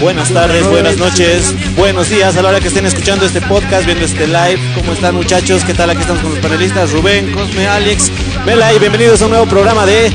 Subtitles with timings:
[0.00, 4.04] Buenas tardes, buenas noches, buenos días a la hora que estén escuchando este podcast, viendo
[4.04, 4.58] este live.
[4.74, 5.64] ¿Cómo están muchachos?
[5.64, 5.90] ¿Qué tal?
[5.90, 8.10] Aquí estamos con los panelistas Rubén, Cosme, Alex,
[8.44, 10.10] Vela y bienvenidos a un nuevo programa de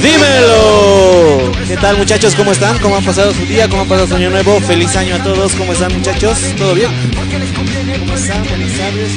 [0.00, 1.50] Dímelo.
[1.66, 2.36] ¿Qué tal muchachos?
[2.36, 2.78] ¿Cómo están?
[2.78, 3.68] ¿Cómo han pasado su día?
[3.68, 4.60] ¿Cómo ha pasado su año nuevo?
[4.60, 5.52] Feliz año a todos.
[5.56, 6.38] ¿Cómo están muchachos?
[6.56, 6.90] ¿Todo bien?
[7.98, 8.44] ¿Cómo están?
[8.44, 9.10] Buenas tardes.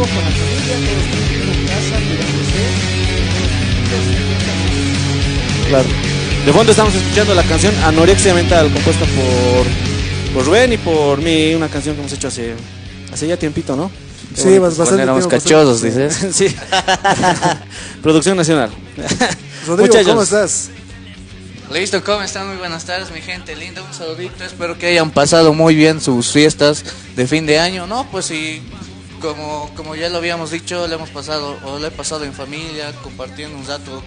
[0.00, 2.60] Nuevo con la familia, todos tranquilos en casa, cuidándose.
[5.68, 5.88] Claro.
[6.46, 9.66] De fondo estamos escuchando la canción Anorexia Mental, compuesta por,
[10.32, 12.54] por Rubén y por mí, una canción que hemos hecho hace,
[13.12, 13.90] hace ya tiempito, ¿no?
[14.34, 16.28] Sí, bastante Éramos cachosos, dices.
[16.34, 16.46] sí.
[18.02, 18.70] Producción nacional.
[19.66, 20.08] Rodrigo, Muchachos.
[20.08, 20.70] ¿cómo estás?
[21.70, 22.48] Listo, ¿cómo están?
[22.48, 23.82] Muy buenas tardes, mi gente linda.
[23.82, 24.44] Un saludito.
[24.44, 26.86] Espero que hayan pasado muy bien sus fiestas
[27.16, 27.86] de fin de año.
[27.86, 28.62] No, pues sí,
[29.20, 32.92] como, como ya lo habíamos dicho, le hemos pasado, o lo he pasado en familia,
[33.02, 34.02] compartiendo un rato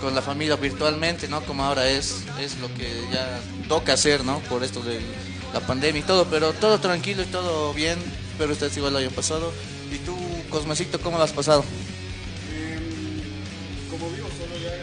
[0.00, 1.42] con la familia virtualmente, ¿no?
[1.42, 4.38] Como ahora es, es lo que ya toca hacer, ¿no?
[4.40, 5.00] Por esto de
[5.52, 7.98] la pandemia y todo, pero todo tranquilo y todo bien.
[8.32, 9.52] Espero ustedes igual lo hayan pasado.
[9.92, 10.16] ¿Y tú,
[10.50, 11.64] Cosmecito, cómo lo has pasado?
[13.90, 14.82] Como vivo solo ya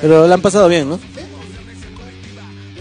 [0.00, 1.00] Pero la han pasado bien, ¿no?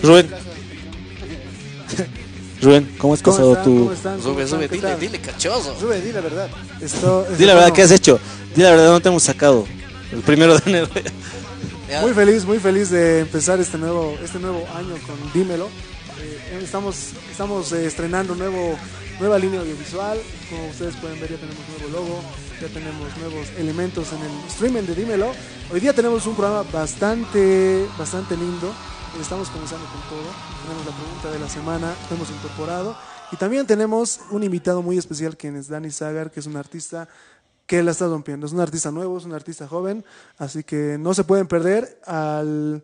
[0.04, 0.30] Rubén.
[2.62, 3.64] Rubén, ¿cómo has ¿Cómo pasado.
[3.64, 5.80] ¿Cómo Sube, sube, ¿Qué dile, dile, cachoso.
[5.80, 6.50] Sube, di la verdad.
[6.82, 8.20] Esto, Di la verdad, ¿qué has hecho?
[8.56, 9.66] Di la verdad, no te hemos sacado.
[10.12, 10.88] El primero de enero.
[12.02, 15.68] Muy feliz, muy feliz de empezar este nuevo, este nuevo año con Dímelo.
[16.20, 18.78] Eh, estamos estamos eh, estrenando nuevo,
[19.20, 20.18] nueva línea audiovisual.
[20.50, 22.22] Como ustedes pueden ver, ya tenemos nuevo logo,
[22.62, 25.32] ya tenemos nuevos elementos en el streaming de Dímelo.
[25.72, 28.74] Hoy día tenemos un programa bastante, bastante lindo.
[29.22, 30.32] Estamos comenzando con todo.
[30.64, 32.98] Tenemos la pregunta de la semana, lo hemos incorporado.
[33.32, 37.08] Y también tenemos un invitado muy especial, quien es Dani Zagar, que es un artista
[37.68, 38.48] que la está rompiendo.
[38.48, 40.04] Es un artista nuevo, es un artista joven,
[40.38, 42.84] así que no se pueden perder al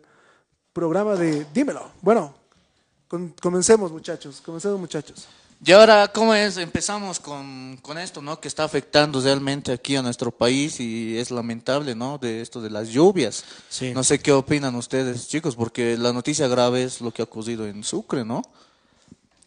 [0.72, 1.90] programa de Dímelo.
[2.00, 2.34] Bueno,
[3.40, 5.26] comencemos muchachos, comencemos muchachos.
[5.66, 6.56] Y ahora, ¿cómo es?
[6.58, 8.38] Empezamos con, con esto, ¿no?
[8.38, 12.18] Que está afectando realmente aquí a nuestro país y es lamentable, ¿no?
[12.18, 13.44] De esto de las lluvias.
[13.70, 13.92] Sí.
[13.94, 17.66] No sé qué opinan ustedes, chicos, porque la noticia grave es lo que ha ocurrido
[17.66, 18.42] en Sucre, ¿no?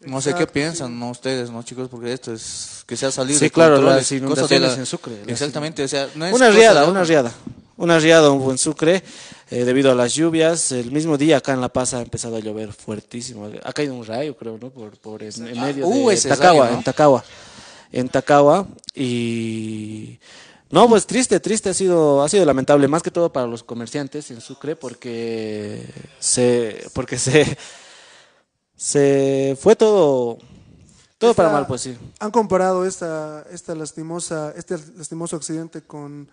[0.00, 1.10] No sé qué piensan, ¿no?
[1.10, 1.88] Ustedes, ¿no, chicos?
[1.88, 4.86] Porque esto es que se ha salido Sí, de claro, control, las inundaciones la- en
[4.86, 7.32] Sucre, Exactamente, o sea, no es Una riada, de una riada.
[7.78, 9.04] Un buen sucre,
[9.50, 10.72] eh, debido a las lluvias.
[10.72, 13.48] El mismo día acá en La Paz ha empezado a llover fuertísimo.
[13.62, 14.70] Ha caído un rayo, creo, ¿no?
[14.70, 16.78] Por, por en, en medio uh, de ese Tacagua, rayo, ¿no?
[16.78, 17.24] en Tacagua.
[17.92, 18.66] En Tacagua.
[18.96, 20.18] Y...
[20.70, 24.30] No, pues triste, triste ha sido, ha sido lamentable, más que todo para los comerciantes
[24.32, 27.56] en Sucre, porque se, porque se,
[28.76, 30.36] se fue todo,
[31.16, 31.96] todo para mal, pues sí.
[32.18, 36.28] Han comparado esta, esta lastimosa, este lastimoso accidente con,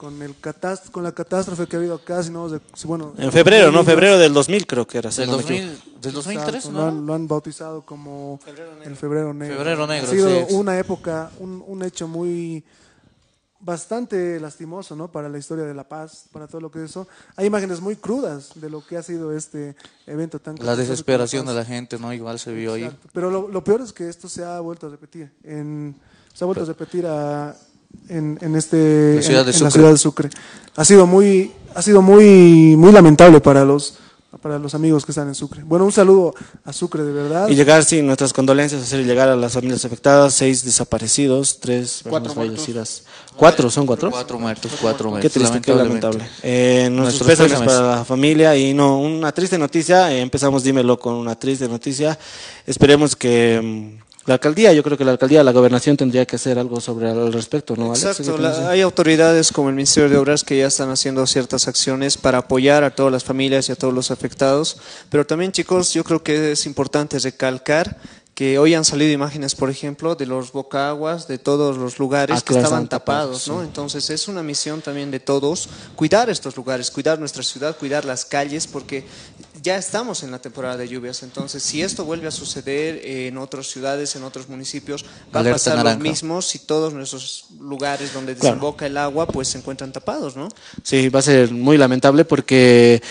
[0.00, 3.12] con, el catast con la catástrofe que ha habido acá, si no, de- si, bueno,
[3.18, 3.84] En febrero, ¿no?
[3.84, 5.10] Febrero del 2000 creo que era.
[5.10, 5.66] Del, no me equivoco.
[5.66, 6.78] 2000, del 2003, Exacto, ¿no?
[6.80, 8.40] Lo han, lo han bautizado como
[8.82, 9.54] el febrero negro.
[9.56, 10.54] Febrero negro, Ha sido sí.
[10.54, 12.64] una época, un, un hecho muy
[13.62, 15.12] bastante lastimoso, ¿no?
[15.12, 17.06] Para la historia de la paz, para todo lo que es eso.
[17.36, 21.52] Hay imágenes muy crudas de lo que ha sido este evento tan La desesperación de
[21.52, 22.10] la gente, ¿no?
[22.14, 22.90] Igual se vio ahí.
[23.12, 25.30] Pero lo, lo peor es que esto se ha vuelto a repetir.
[25.44, 25.94] En,
[26.32, 27.54] se ha vuelto a repetir a-
[28.08, 29.64] en, en este La ciudad en- de en Sucre.
[29.64, 30.30] la ciudad de Sucre.
[30.76, 33.94] Ha sido muy ha sido muy muy lamentable para los
[34.42, 35.62] para los amigos que están en Sucre.
[35.64, 36.32] Bueno, un saludo
[36.64, 37.48] a Sucre de verdad.
[37.48, 42.34] Y llegar, sí, nuestras condolencias, hacer llegar a las familias afectadas, seis desaparecidos, tres personas
[42.34, 43.02] fallecidas.
[43.36, 44.10] Cuatro, ¿son cuatro?
[44.10, 45.32] Cuatro muertos, cuatro Qué muertos.
[45.32, 46.24] triste, qué lamentable.
[46.42, 50.10] Eh, nuestros Nuestros pésames para la familia y no, una triste noticia.
[50.12, 52.18] eh, empezamos, dímelo, con una triste noticia.
[52.66, 53.60] Esperemos que
[53.99, 57.10] mm, la alcaldía, yo creo que la alcaldía, la gobernación tendría que hacer algo sobre
[57.10, 57.92] al respecto, ¿no?
[57.92, 58.04] Alex?
[58.20, 62.38] Exacto, hay autoridades como el Ministerio de Obras que ya están haciendo ciertas acciones para
[62.38, 64.76] apoyar a todas las familias y a todos los afectados,
[65.08, 67.96] pero también chicos, yo creo que es importante recalcar
[68.34, 72.42] que hoy han salido imágenes, por ejemplo, de los bocaguas, de todos los lugares Ah,
[72.42, 73.60] que estaban tapados, ¿no?
[73.60, 73.66] sí.
[73.66, 78.24] Entonces es una misión también de todos cuidar estos lugares, cuidar nuestra ciudad, cuidar las
[78.24, 79.04] calles, porque
[79.62, 81.22] ya estamos en la temporada de lluvias.
[81.22, 85.04] Entonces, si esto vuelve a suceder en otras ciudades, en otros municipios,
[85.34, 85.98] va Alerta a pasar naranja.
[85.98, 88.54] lo mismo si todos nuestros lugares donde Claro.
[88.56, 90.48] desemboca el agua pues se encuentran tapados, ¿no?
[90.82, 93.02] Sí, va a ser muy lamentable porque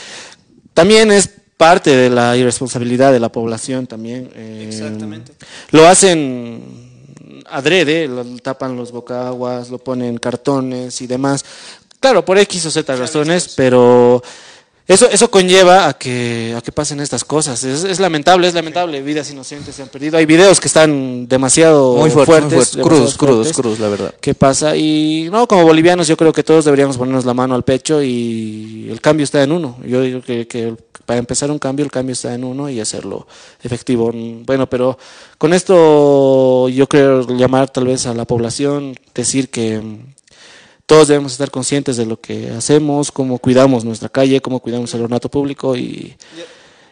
[0.73, 4.31] también es parte de la irresponsabilidad de la población también.
[4.33, 5.33] eh, Exactamente.
[5.71, 6.87] Lo hacen
[7.49, 11.43] adrede, lo tapan los bocaguas, lo ponen cartones y demás.
[11.99, 14.23] Claro, por X o Z razones, pero
[14.89, 17.63] eso, eso conlleva a que, a que pasen estas cosas.
[17.63, 19.01] Es, es lamentable, es lamentable.
[19.03, 20.17] Vidas inocentes se han perdido.
[20.17, 22.51] Hay videos que están demasiado Muy fuerte, fuertes.
[22.51, 22.81] muy fuerte.
[22.81, 23.55] Cruz, cruz, fuertes.
[23.55, 24.15] cruz, la verdad.
[24.19, 24.75] ¿Qué pasa?
[24.75, 28.87] Y no, como bolivianos yo creo que todos deberíamos ponernos la mano al pecho y
[28.89, 29.77] el cambio está en uno.
[29.85, 30.75] Yo digo que, que
[31.05, 33.27] para empezar un cambio, el cambio está en uno y hacerlo
[33.61, 34.11] efectivo.
[34.13, 34.97] Bueno, pero
[35.37, 39.81] con esto yo creo llamar tal vez a la población, decir que
[40.89, 45.03] todos debemos estar conscientes de lo que hacemos, cómo cuidamos nuestra calle, cómo cuidamos el
[45.03, 46.17] ornato público y,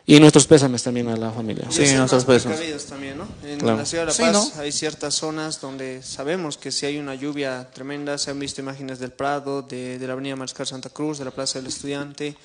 [0.06, 1.66] y nuestros pésames también a la familia.
[1.72, 3.28] Sí, Y pues, precavidos también, ¿no?
[3.44, 3.78] En Claro.
[3.78, 4.62] la ciudad de La Sí, Paz ¿no?
[4.62, 9.00] hay ciertas zonas donde sabemos que si hay una lluvia tremenda, se han visto imágenes
[9.00, 12.36] del Prado, de, de la avenida Mariscal Santa Cruz, de la Plaza del Estudiante,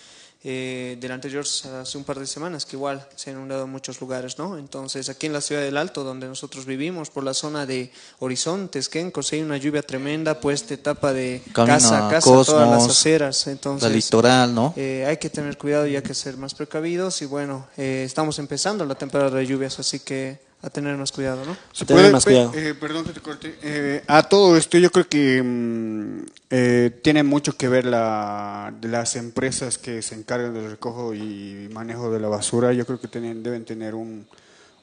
[0.45, 4.39] eh, del anterior hace un par de semanas, que igual se han inundado muchos lugares,
[4.39, 4.59] ¿no?
[4.59, 8.89] Entonces, aquí en la ciudad del Alto, donde nosotros vivimos, por la zona de Horizontes,
[8.89, 12.79] Quenco, si hay una lluvia tremenda, pues te tapa de casa a casa todas las
[12.79, 13.47] Cosmos, aceras.
[13.47, 14.75] La Entonces, litoral, ¿no?
[14.77, 18.39] eh, hay que tener cuidado y hay que ser más precavidos y bueno, eh, estamos
[18.39, 21.53] empezando la temporada de lluvias, así que a tener más cuidado, ¿no?
[21.53, 22.53] A tener más pe- cuidado.
[22.55, 23.59] eh, perdón que te corte.
[23.63, 26.19] Eh, a todo esto yo creo que mm,
[26.51, 31.69] eh, tiene mucho que ver la, de las empresas que se encargan del recojo y
[31.73, 32.73] manejo de la basura.
[32.73, 34.27] Yo creo que tienen, deben tener un,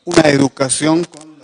[0.05, 1.38] una educación con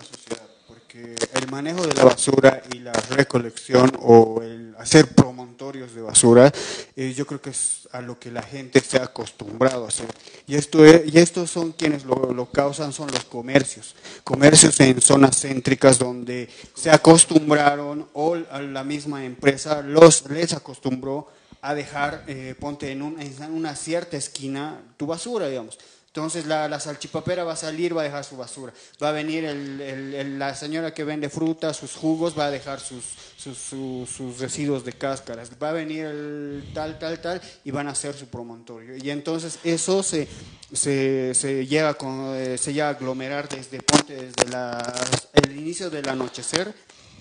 [1.06, 6.52] porque el manejo de la basura y la recolección o el hacer promontorios de basura,
[6.96, 10.08] eh, yo creo que es a lo que la gente se ha acostumbrado a hacer.
[10.48, 13.96] Y, esto es- y estos son quienes lo, lo causan, son los comercios.
[14.24, 21.28] Comercios en zonas céntricas donde se acostumbraron o la misma empresa los, les acostumbró
[21.62, 25.80] a dejar, eh, ponte en una cierta esquina tu basura, digamos.
[26.16, 28.72] Entonces la, la salchipapera va a salir, va a dejar su basura.
[29.04, 32.80] Va a venir el- el- la señora que vende fruta, sus jugos, va a dejar
[32.80, 33.04] sus,
[33.38, 35.52] sus, sus- residuos de cáscaras.
[35.62, 38.96] Va a venir el tal, tal, tal y van a hacer su promontorio.
[38.96, 40.30] Y entonces eso se,
[40.72, 46.08] se, se llega, con, eh, se llega a aglomerar desde, desde las- el inicio del
[46.08, 46.74] anochecer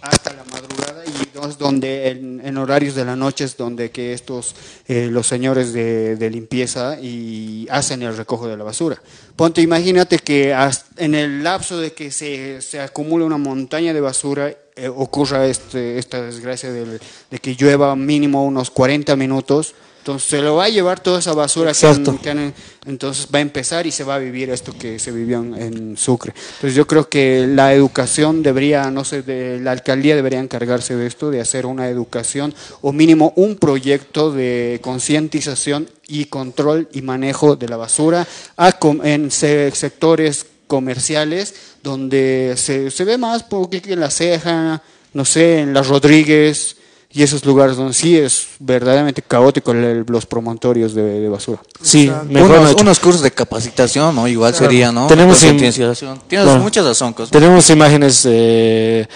[0.05, 4.13] hasta la madrugada y dos donde en, en horarios de la noche es donde que
[4.13, 4.55] estos
[4.87, 9.01] eh, los señores de, de limpieza y hacen el recojo de la basura.
[9.37, 10.55] Ponte, imagínate que
[10.97, 15.99] en el lapso de que se, se acumula una montaña de basura eh, ocurra este,
[15.99, 17.01] esta desgracia de
[17.41, 19.75] que llueva mínimo unos 40 minutos.
[20.05, 22.21] Entonces se lo va a llevar toda esa basura que han- Exacto.
[22.23, 22.53] que han-
[22.85, 25.97] entonces va a empezar y se va a vivir esto que se vivió en, en
[25.97, 26.35] Sucre.
[26.57, 31.07] Entonces yo creo que la educación debería, no sé, de, la alcaldía debería encargarse de
[31.07, 32.53] esto, de hacer una educación
[32.83, 38.27] o mínimo un proyecto de concientización y control y manejo de la basura
[38.59, 44.83] a com- en se- sectores comerciales donde se, se ve más porque en la ceja,
[45.15, 46.77] no sé, en las Rodríguez
[47.15, 51.61] y esos lugares donde sí es verdaderamente caótico el- los promontorios de, de basura.
[51.81, 54.27] Sí, mejor no unos, unos cursos de capacitación, ¿no?
[54.27, 55.07] Igual sería, ¿no?
[55.07, 56.21] Tenemos Concientización.
[56.27, 56.61] Tienes Claro.
[56.63, 57.31] mucha razón, Cosmo.
[57.31, 59.07] Tenemos imágenes eh,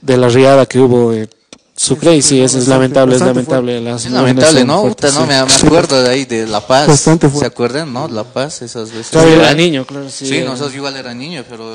[0.00, 1.28] de la riada que hubo en
[1.74, 3.80] Sucre y sí, eso es lamentable, es lamentable.
[3.80, 4.82] Las Es lamentable, ¿no?
[4.82, 5.26] fuertes, no sí.
[5.26, 6.86] me, me acuerdo de ahí de La Paz.
[6.86, 7.46] Bastante ¿Se fuerte.
[7.48, 8.08] acuerdan, no?
[8.08, 9.08] La Paz, esas veces.
[9.10, 10.26] Claro, yo era niño, claro, sí.
[10.26, 11.74] Sí, nosotros igual era niño, pero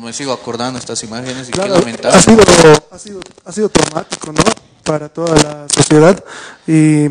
[0.00, 2.16] me sigo acordando estas imágenes y Claro, qué lamentable.
[2.16, 2.42] ha sido,
[2.90, 4.42] ha sido, ha sido traumático, ¿no?
[4.84, 6.22] Para toda la sociedad.
[6.66, 7.08] Y,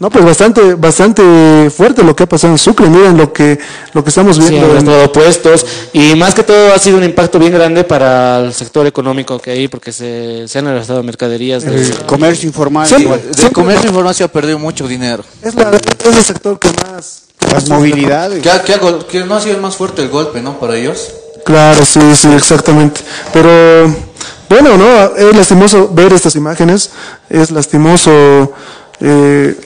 [0.00, 2.88] no, pues bastante, bastante fuerte lo que ha pasado en Sucre.
[2.88, 3.58] Miren lo que,
[3.92, 4.64] lo que estamos Sí, viendo.
[4.66, 8.40] han en- estado puestos y más que todo ha sido un impacto bien grande para
[8.40, 12.86] el sector económico que hay porque se, se han arrestado mercaderías de, El comercio informal,
[12.88, 13.20] Siempre- igual.
[13.20, 15.22] De siempre- comercio informal se ha perdido mucho dinero.
[15.42, 17.22] es, la, es el sector que más.
[17.38, 18.42] que las movilidades.
[18.42, 19.06] ¿Qué, ha- qué hago?
[19.06, 20.58] ¿Que no ha sido el más fuerte el golpe, ¿no?
[20.58, 21.08] Para ellos.
[21.44, 23.00] Claro, sí, sí, exactamente.
[23.32, 24.11] Pero
[24.52, 26.90] bueno, no, es lastimoso ver estas imágenes,
[27.28, 28.52] es lastimoso,
[29.00, 29.58] eh,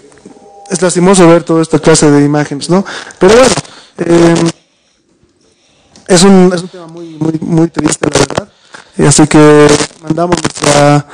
[0.71, 2.85] es lastimoso ver toda esta clase de imágenes, ¿no?
[3.19, 3.55] Pero bueno,
[3.99, 4.35] eh,
[6.07, 8.49] es un, es un tema muy, muy, muy triste, la verdad.
[9.09, 9.67] Así que
[10.03, 11.07] mandamos nuestra,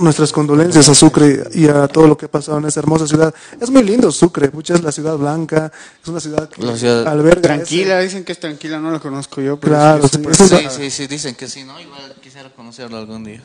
[0.00, 3.32] nuestras condolencias a Sucre y a todo lo que ha pasado en esa hermosa ciudad.
[3.60, 5.70] Es muy lindo Sucre, mucha es la ciudad blanca,
[6.02, 9.40] es una ciudad que La ciudad alberga Tranquila, dicen que es tranquila, no la conozco
[9.40, 9.58] yo.
[9.60, 11.80] Pero Claro, sí, sí, Sí, sí, sí, dicen que sí, ¿no?
[11.80, 13.42] Igual quisiera conocerlo algún día.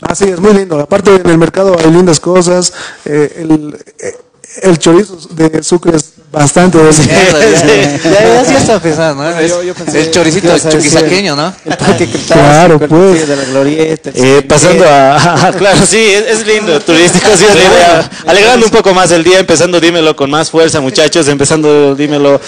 [0.00, 0.78] Ah, sí, es muy lindo.
[0.80, 2.72] Aparte, en el mercado hay lindas cosas.
[3.04, 4.16] eh, el, eh,
[4.62, 8.10] el chorizo de Sucre es bastante Mierda, delicioso.
[8.10, 9.22] ya, sí está pesado, ¿no?
[9.22, 11.54] Bueno, Es- yo- yo pensé el choricito chuquisaqueño, ¿no?
[11.64, 13.28] El parque Claro, el pues.
[13.28, 14.10] De la glorieta.
[14.14, 18.10] Eh, pasando a, claro, sí, es, es lindo, turístico, sí es la idea.
[18.26, 22.40] Alegrando un poco más el día, empezando dímelo con más fuerza, muchachos, empezando dímelo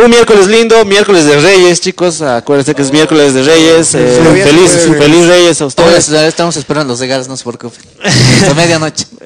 [0.00, 2.22] Un miércoles lindo, miércoles de Reyes, chicos.
[2.22, 3.94] Acuérdense que es miércoles de Reyes.
[3.96, 6.28] eh, feliz, feliz Reyes a Todavía ustedes.
[6.28, 7.80] estamos esperando los regalos, no se preocupen.
[8.04, 9.04] Hasta medianoche.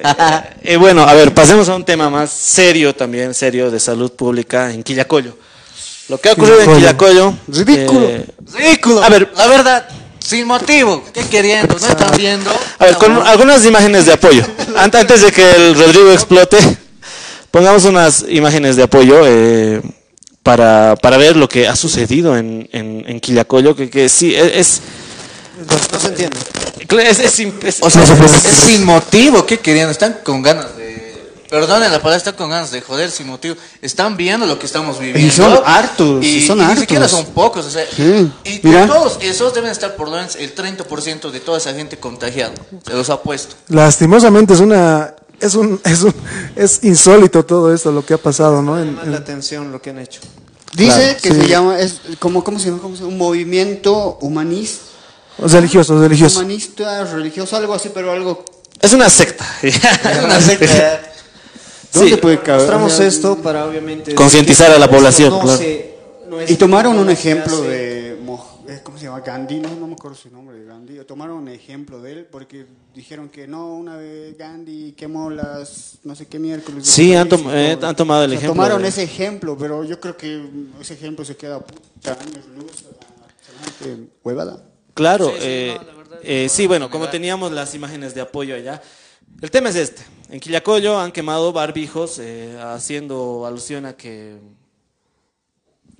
[0.65, 4.71] Eh, bueno, a ver, pasemos a un tema más serio también, serio de salud pública
[4.71, 5.37] en Quillacollo.
[6.09, 7.33] Lo que ha ocurrido en Quillacollo.
[7.47, 8.07] Ridículo.
[8.09, 9.03] eh, Ridículo.
[9.03, 9.31] A ver.
[9.35, 9.87] la verdad,
[10.19, 11.03] sin motivo.
[11.13, 11.77] ¿Qué queriendo?
[11.79, 12.49] ¿No están viendo?
[12.79, 14.43] A ver, con algunas imágenes de apoyo.
[14.75, 16.57] Ant- Antes de que el Rodrigo explote,
[17.51, 19.81] pongamos unas imágenes de apoyo eh,
[20.43, 24.59] para, para ver lo que ha sucedido en, en, en Quillacollo, que, que sí, e,
[24.59, 24.81] es...
[25.93, 26.37] No se entiende.
[27.09, 28.31] es, es, es- O sea, es
[28.65, 29.45] sin motivo.
[29.45, 29.91] ¿Qué queriendo?
[29.91, 30.93] Están con ganas de.
[31.49, 33.55] Perdonen la palabra, están con ganas de joder sin motivo.
[33.79, 35.19] Están viendo lo que estamos viviendo.
[35.27, 36.79] Y son hartos, Y, y son y Ni hartos.
[36.81, 37.65] siquiera son pocos.
[37.67, 38.87] O sea, Sí, Y mira.
[38.87, 42.53] todos esos deben estar por lo menos el 30% de toda esa gente contagiada.
[42.85, 43.55] Se los ha puesto.
[43.69, 46.13] Lastimosamente es una es un es un
[46.55, 48.79] es insólito todo esto lo que ha pasado, ¿no?
[48.79, 50.21] En- Llama la en- atención lo que han hecho.
[50.75, 51.41] Dice Claro, que sí.
[51.41, 52.81] se llama, es como, ¿cómo se llama?
[52.81, 53.11] ¿Cómo se llama?
[53.13, 54.83] Un movimiento humanista,
[55.37, 56.37] religiosos, religiosos.
[56.39, 58.43] humanista, religioso, algo así, pero algo...
[58.81, 59.45] es una secta.
[59.61, 59.75] Es
[60.23, 61.01] una secta.
[61.93, 62.61] ¿Dónde Sí, puede caber?
[62.61, 64.15] Mostramos O sea, esto para obviamente...
[64.15, 65.57] Concientizar a la población, no claro.
[65.59, 65.93] se-
[66.27, 68.12] no es Y tomaron un ejemplo de,
[68.83, 69.21] ¿cómo se llama?
[69.21, 70.99] Gandhi, no, no me acuerdo su nombre, de Gandhi.
[71.05, 76.27] Tomaron ejemplo de él porque dijeron que no, una vez Gandhi quemó las, no sé
[76.27, 76.85] qué miércoles.
[76.85, 79.57] Sí, han tom- y eh, han tomado el O sea, ejemplo Tomaron de- ese ejemplo,
[79.57, 80.45] pero yo creo que
[80.79, 84.63] ese ejemplo se queda puta años luz a la gente huevada.
[84.93, 85.77] Claro, eh,
[86.21, 88.81] eh, sí, bueno, como teníamos las imágenes de apoyo allá,
[89.41, 90.03] el tema es este.
[90.29, 94.37] En Quillacollo han quemado barbijos eh, haciendo alusión a que...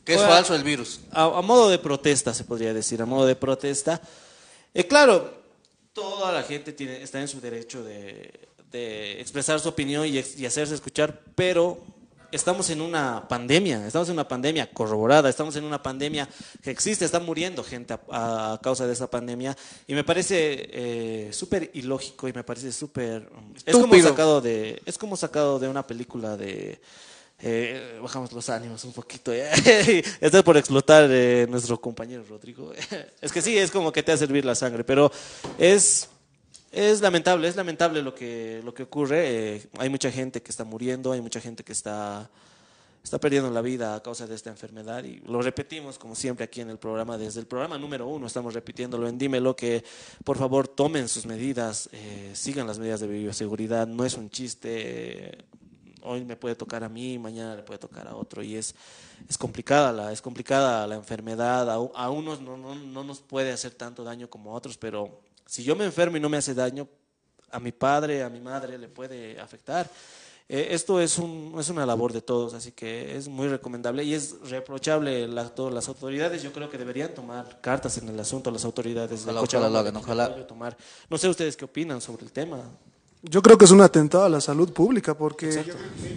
[0.03, 0.99] Que es falso el virus.
[1.11, 4.01] A, a modo de protesta, se podría decir, a modo de protesta.
[4.73, 5.43] Eh, claro,
[5.93, 10.73] toda la gente tiene, está en su derecho de, de expresar su opinión y, hacerse
[10.73, 11.77] escuchar, pero
[12.31, 16.27] estamos en una pandemia, estamos en una pandemia corroborada, estamos en una pandemia
[16.63, 19.55] que existe, está muriendo gente a, a causa de esa pandemia
[19.85, 23.29] y me parece eh, súper ilógico y me parece súper...
[23.63, 26.81] Es como sacado de, es como sacado de una película de...
[27.45, 29.33] eh, bajamos los ánimos un poquito.
[29.33, 29.49] ¿eh?
[30.21, 32.71] Esto es por explotar eh, nuestro compañero Rodrigo.
[33.21, 35.11] es que sí, es como que te hace hervir la sangre, pero
[35.57, 36.09] es,
[36.71, 39.55] es lamentable, es lamentable lo que, lo que ocurre.
[39.55, 42.29] eh, hay mucha gente que está muriendo, hay mucha gente que está,
[43.03, 46.61] está perdiendo la vida a causa de esta enfermedad y lo repetimos como siempre aquí
[46.61, 49.83] en el programa, desde el programa número uno estamos repitiéndolo en Dímelo que
[50.23, 55.37] por favor tomen sus medidas, eh, sigan las medidas de bioseguridad, no es un chiste
[56.03, 58.75] hoy me puede tocar a mí, mañana le puede tocar a otro y es,
[59.27, 63.51] es complicada la, es complicada la enfermedad, a, a unos no, no, no nos puede
[63.51, 66.53] hacer tanto daño como a otros, pero si yo me enfermo y no me hace
[66.53, 66.87] daño,
[67.51, 69.89] a mi padre, a mi madre le puede afectar.
[70.49, 74.13] Eh, esto es, un, es una labor de todos, así que es muy recomendable y
[74.13, 76.43] es reprochable la, todas las autoridades.
[76.43, 80.25] Yo creo que deberían tomar cartas en el asunto, las autoridades de Ojalá, Cochabamba, ojalá
[80.25, 80.47] de ojalá.
[80.47, 80.77] Tomar.
[81.09, 82.61] No sé ustedes qué opinan sobre el tema.
[83.23, 85.49] Yo creo que es un atentado a la salud pública porque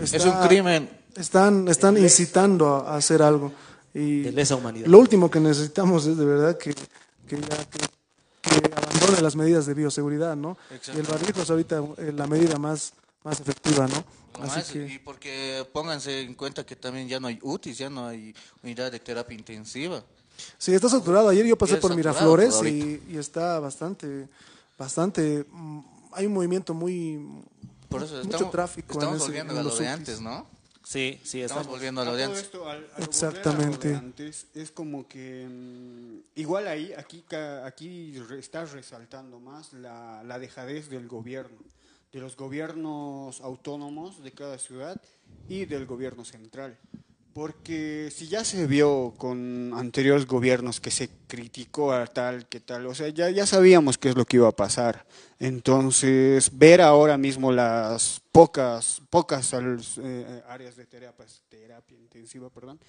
[0.02, 0.90] Es un crimen.
[1.14, 3.52] Están, están incitando a, a hacer algo.
[3.94, 4.86] Y De lesa humanidad.
[4.88, 7.86] lo último que necesitamos es de verdad que, que, ya- que-
[8.42, 10.58] que abandone las medidas de bioseguridad, ¿no?
[10.94, 12.92] Y el barbijo es ahorita eh, la medida más,
[13.25, 14.04] más efectiva, ¿no?
[14.70, 18.34] Que Y porque pónganse en cuenta que también ya no hay UTIs, ya no hay
[18.62, 20.02] unidad de terapia intensiva.
[20.58, 21.30] sí, está saturado.
[21.30, 24.28] Ayer yo pasé por Miraflores por y, y está bastante,
[24.78, 25.80] bastante, mm,
[26.16, 27.18] hay un movimiento muy,
[27.88, 28.92] Por eso mucho estamos, tráfico.
[28.94, 30.46] en estamos ese- volviendo en a lo los de antes, ¿no?
[30.82, 31.66] Sí, sí, Estamos estamos.
[31.66, 32.44] volviendo a lo de todo antes.
[32.44, 33.94] esto, al- al volver a lo de Exactamente.
[33.96, 40.23] antes, es como que mm, igual ahí, aquí, ca- aquí re- está resaltando más la,
[40.25, 41.58] la dejadez del gobierno,
[42.12, 45.00] de los gobiernos autónomos de cada ciudad
[45.49, 46.78] y del gobierno central.
[47.37, 52.87] Porque si ya se vio con anteriores gobiernos que se criticó a tal que tal,
[52.87, 55.07] o sea, ya, ya sabíamos qué es lo que iba a pasar.
[55.38, 62.81] Entonces, ver ahora mismo las pocas, pocas eh, áreas de terapia, terapia intensiva, perdón,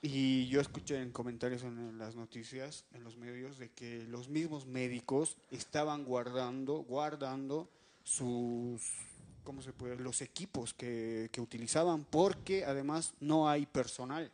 [0.00, 4.64] y yo escuché en comentarios en las noticias, en los medios, de que los mismos
[4.64, 7.68] médicos estaban guardando, guardando
[8.04, 8.80] sus,
[9.44, 9.96] ¿cómo se puede?
[9.96, 14.30] Los equipos que, que utilizaban, porque además no hay personal,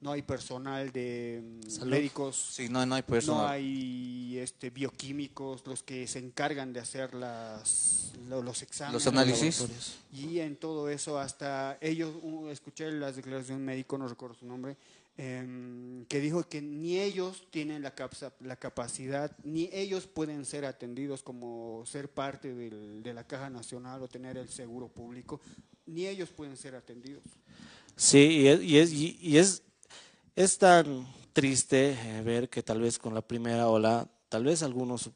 [0.00, 1.42] no hay personal de
[1.80, 3.46] mm, médicos, Sí, no, no hay no personal.
[3.48, 9.64] hay este bioquímicos, los que se encargan de hacer las, lo- los exámenes, Los análisis.
[10.12, 14.34] y en todo eso, hasta ellos, uh, escuché las declaraciones de un médico, no recuerdo
[14.34, 14.76] su nombre,
[15.16, 17.94] em, que dijo que ni ellos tienen la,
[18.40, 24.02] la capacidad, ni ellos pueden ser atendidos como ser parte del- de la Caja Nacional
[24.02, 25.40] o tener el seguro público,
[25.86, 27.22] ni ellos pueden ser atendidos.
[27.96, 29.62] Sí, y es, y es, y es,
[30.34, 35.10] es tan triste eh, ver que tal vez con la primera ola, tal vez algunos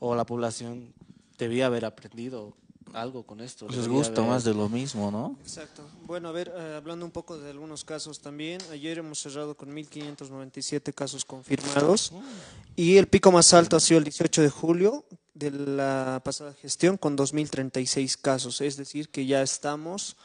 [0.00, 0.92] o la población
[1.38, 2.56] debía haber aprendido
[2.94, 3.66] algo con esto.
[3.68, 5.36] Les gusta haber- más de lo mismo, ¿no?
[5.42, 5.82] Exacto.
[6.06, 9.70] Bueno, a ver, eh, hablando un poco de algunos casos también, ayer hemos cerrado con
[9.74, 12.12] 1.597 casos confirmados
[12.76, 15.04] y el pico más alto ha sido el 18 de julio
[15.34, 20.16] de la pasada gestión con 2.036 casos, es decir, que ya estamos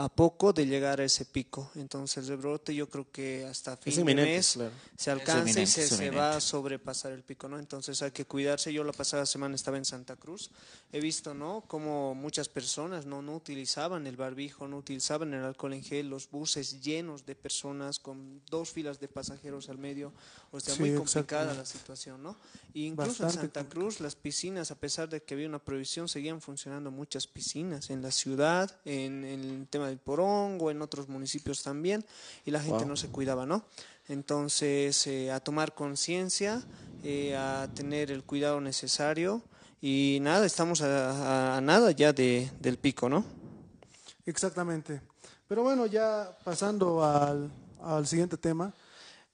[0.00, 1.72] a poco de llegar a ese pico.
[1.74, 4.70] Entonces, el rebrote yo creo que hasta fin de mes claro.
[4.96, 7.58] se alcanza y se, se va a sobrepasar el pico, ¿no?
[7.58, 8.72] Entonces hay que cuidarse.
[8.72, 10.52] Yo la pasada semana estaba en Santa Cruz,
[10.92, 11.64] he visto, ¿no?
[11.66, 16.30] Como muchas personas no, no utilizaban el barbijo, no utilizaban el alcohol en gel, los
[16.30, 20.12] buses llenos de personas con dos filas de pasajeros al medio,
[20.52, 22.34] o sea, Sí, muy complicada la situación, ¿no?
[22.74, 26.08] Y incluso Bastante en Santa Cruz las piscinas, a pesar de que había una prohibición,
[26.08, 31.08] seguían funcionando muchas piscinas en la ciudad, en, en el tema del Porongo, en otros
[31.08, 32.04] municipios también,
[32.44, 32.88] y la gente Wow.
[32.88, 33.64] no se cuidaba, ¿no?
[34.08, 36.62] Entonces, eh, a tomar conciencia,
[37.02, 39.42] eh, a tener el cuidado necesario,
[39.80, 41.10] y nada, estamos a,
[41.54, 43.24] a- a nada ya de, del pico, ¿no?
[44.26, 45.00] Exactamente.
[45.46, 47.50] Pero bueno, ya pasando al,
[47.82, 48.72] al siguiente tema.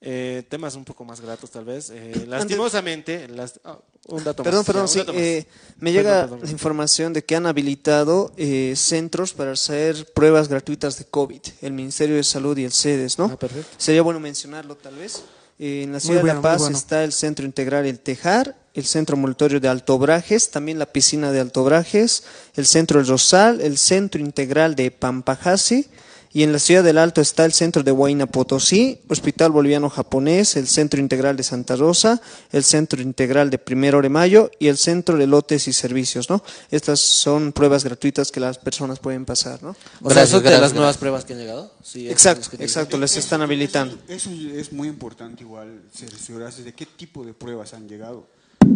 [0.07, 1.89] Eh, temas un poco más gratos tal vez.
[1.89, 5.21] Eh, lastimosamente, las- ah, un dato Perdón, más, perdón, ya, sí, dato más.
[5.21, 5.47] eh,
[5.79, 6.39] me llega perdón.
[6.43, 11.73] la información de que han habilitado eh, centros para hacer pruebas gratuitas de COVID, el
[11.73, 13.25] Ministerio de Salud y el CEDES, ¿no?
[13.33, 13.67] Ah, perfecto.
[13.77, 15.23] Sería bueno mencionarlo tal vez.
[15.57, 16.77] Eh, en la ciudad bueno, de La Paz bueno.
[16.77, 21.39] está el Centro Integral El Tejar, el Centro Ambulatorio de Altobrajes, también la piscina de
[21.39, 22.23] Altobrajes,
[22.55, 25.87] el Centro El Rosal, el Centro Integral de Pampajasi,
[26.35, 30.57] y en la ciudad del Alto está el Centro de Huayna Potosí, Hospital Boliviano Japonés,
[30.57, 34.75] el Centro Integral de Santa Rosa, el Centro Integral de Primero de Mayo y el
[34.75, 36.43] Centro de Lotes y Servicios, ¿no?
[36.71, 39.69] Estas son pruebas gratuitas que las personas pueden pasar, ¿no?
[39.69, 40.97] O sea, Gracias, son de las nuevas gracias.
[40.97, 41.71] pruebas que han llegado.
[41.81, 43.97] Sí, Exacto, exacto, les están habilitando.
[44.09, 48.27] Eso, eso es muy importante igual cerciorarse de qué tipo de pruebas han llegado.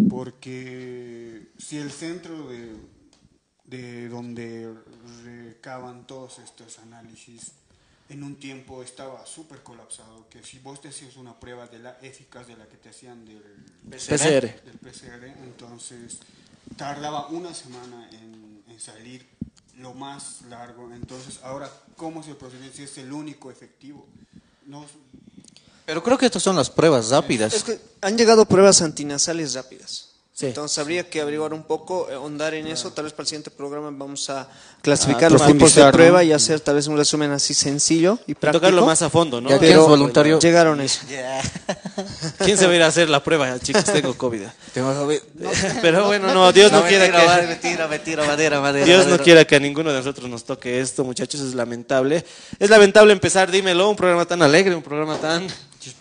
[0.10, 2.70] Porque si el centro de,
[3.70, 4.74] de donde
[5.24, 7.52] recaban todos estos análisis
[8.10, 11.98] en un tiempo estaba súper colapsado, que si vos te hacías una prueba de la
[12.02, 13.44] eficaz de la que te hacían del
[13.88, 14.64] PCR.
[14.66, 16.18] del PCR, entonces
[16.76, 19.28] tardaba una semana en, en salir
[19.78, 20.92] lo más largo.
[20.92, 24.08] Entonces, ahora, ¿cómo es el procedimiento si es el único efectivo?
[24.66, 24.86] No,
[25.86, 27.54] Pero creo que estas son las pruebas rápidas.
[27.54, 30.09] Es que han llegado pruebas antinasales rápidas.
[30.40, 30.46] Sí.
[30.46, 32.94] Entonces habría que averiguar un poco, eh, ahondar en eso.
[32.94, 34.48] Tal vez para el siguiente programa vamos a
[34.82, 35.92] clasificar los tipos de ¿no?
[35.92, 38.62] prueba y hacer tal vez un resumen así sencillo y práctico.
[38.62, 39.50] tocarlo más a fondo, ¿no?
[39.50, 40.40] Ya Pero voluntario.
[40.40, 41.02] Llegaron eso.
[42.38, 43.84] ¿Quién se va a ir a hacer la prueba, chicos?
[43.84, 44.44] Tengo COVID.
[44.74, 45.20] Tengo COVID.
[45.82, 47.48] Pero bueno, no, Dios no, quiera mentira, que...
[47.48, 48.86] Mentira, mentira, madera, madera.
[48.86, 52.24] Dios no quiera que a ninguno de nosotros nos toque esto, muchachos, es lamentable.
[52.60, 55.50] Es lamentable empezar, dímelo, un programa tan alegre, un programa tan,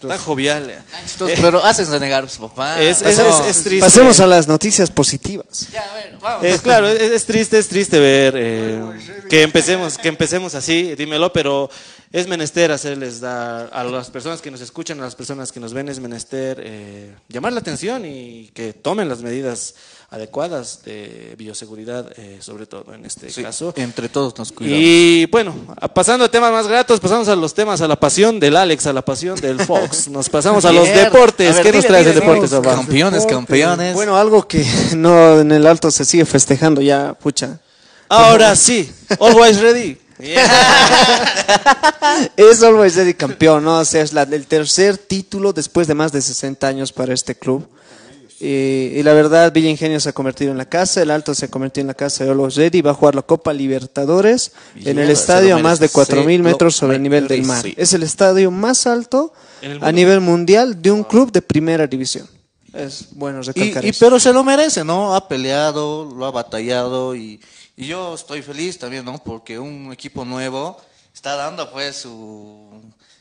[0.01, 0.85] tan jovial.
[1.11, 2.81] Entonces, Pero hacen renegar a su papá.
[2.83, 3.29] Es, es, No.
[3.45, 3.85] es- es triste.
[3.87, 5.69] Pasemos a las noticias positivas.
[5.73, 5.85] Ya,
[6.21, 6.45] vamos.
[6.45, 8.83] Es claro, es, es triste, es triste ver eh,
[9.31, 11.71] que empecemos, que empecemos así, dímelo, pero
[12.11, 15.73] es menester hacerles dar a las personas que nos escuchan, a las personas que nos
[15.75, 19.75] ven, es menester eh, llamar la atención y que tomen las medidas
[20.11, 23.75] adecuadas de bioseguridad, eh, sobre todo en este Sí, caso.
[23.77, 24.81] entre todos nos cuidamos.
[24.83, 25.55] Y bueno,
[25.95, 28.93] pasando a temas más gratos, pasamos a los temas, a la pasión del Alex, a
[28.95, 30.09] la pasión del Fox.
[30.09, 31.51] Nos pasamos a los deportes.
[31.53, 32.51] A ver, ¿Qué nos traes de deportes?
[32.51, 33.27] Campeones, Deportes.
[33.27, 33.95] campeones.
[33.95, 34.65] Bueno, algo que
[34.97, 37.61] no en el alto se sigue festejando ya, pucha.
[38.09, 38.91] Ahora sí,
[39.21, 39.99] always ready.
[42.37, 43.79] Es Always Ready campeón, ¿no?
[43.79, 47.35] O sea, es la, el tercer título después de más de 60 años para este
[47.37, 47.69] club.
[48.41, 51.47] Eh, y la verdad, Villa Ingenio se ha convertido en la casa, el Alto se
[51.47, 54.99] ha convertido en la casa de Always Ready, va a jugar la Copa Libertadores en
[54.99, 57.65] el estadio a más de merece, 4.000 se metros sobre el nivel del mar.
[57.77, 59.33] Es el estadio más alto
[59.81, 62.29] a nivel mundial de un club de primera división.
[62.73, 63.99] Es bueno Y, recalcar y eso.
[64.05, 65.17] pero se lo merece, ¿no?
[65.17, 67.41] Ha peleado, lo ha batallado y,
[67.77, 69.19] y yo estoy feliz también, ¿no?
[69.25, 70.77] Porque un equipo nuevo
[71.13, 72.71] está dando pues su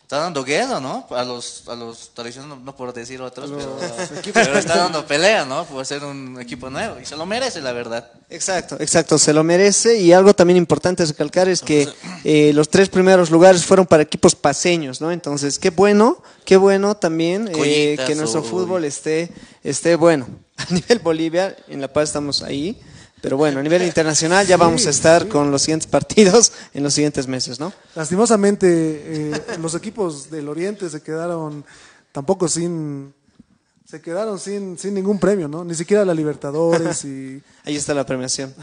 [0.08, 1.06] está dando guerra, ¿no?
[1.10, 3.78] A los a los tradicionales no, no por decir otros, pero,
[4.34, 5.66] pero está dando pelea, ¿no?
[5.66, 8.10] Por ser un equipo nuevo y se lo merece, la verdad.
[8.30, 11.90] Exacto, exacto, se lo merece y algo también importante recalcar es que
[12.24, 15.12] eh, los tres primeros lugares fueron para equipos paseños, ¿no?
[15.12, 19.30] Entonces, qué bueno, qué bueno también eh, que nuestro fútbol esté,
[19.62, 20.26] esté bueno.
[20.56, 22.80] A nivel Bolivia, en La Paz estamos ahí,
[23.22, 26.94] pero bueno, a nivel internacional ya vamos a estar con los siguientes partidos en los
[26.94, 27.74] siguientes meses, ¿no?
[27.96, 31.66] Lastimosamente, eh, los equipos del Oriente se quedaron
[32.12, 33.14] tampoco sin.
[33.90, 35.64] Se quedaron sin, sin ningún premio, ¿no?
[35.64, 37.42] Ni siquiera la Libertadores y.
[37.66, 38.54] Ahí está la premiación.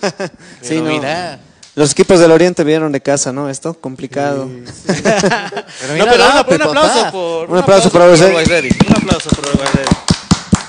[0.60, 0.90] Pero no.
[0.90, 1.40] mira,
[1.74, 3.48] Los equipos del Oriente vieron de casa, ¿no?
[3.48, 4.46] Esto, complicado.
[4.46, 4.62] No,
[5.88, 8.02] pero un, un aplauso por Un aplauso por.
[8.02, 8.08] Un
[8.96, 10.05] aplauso por.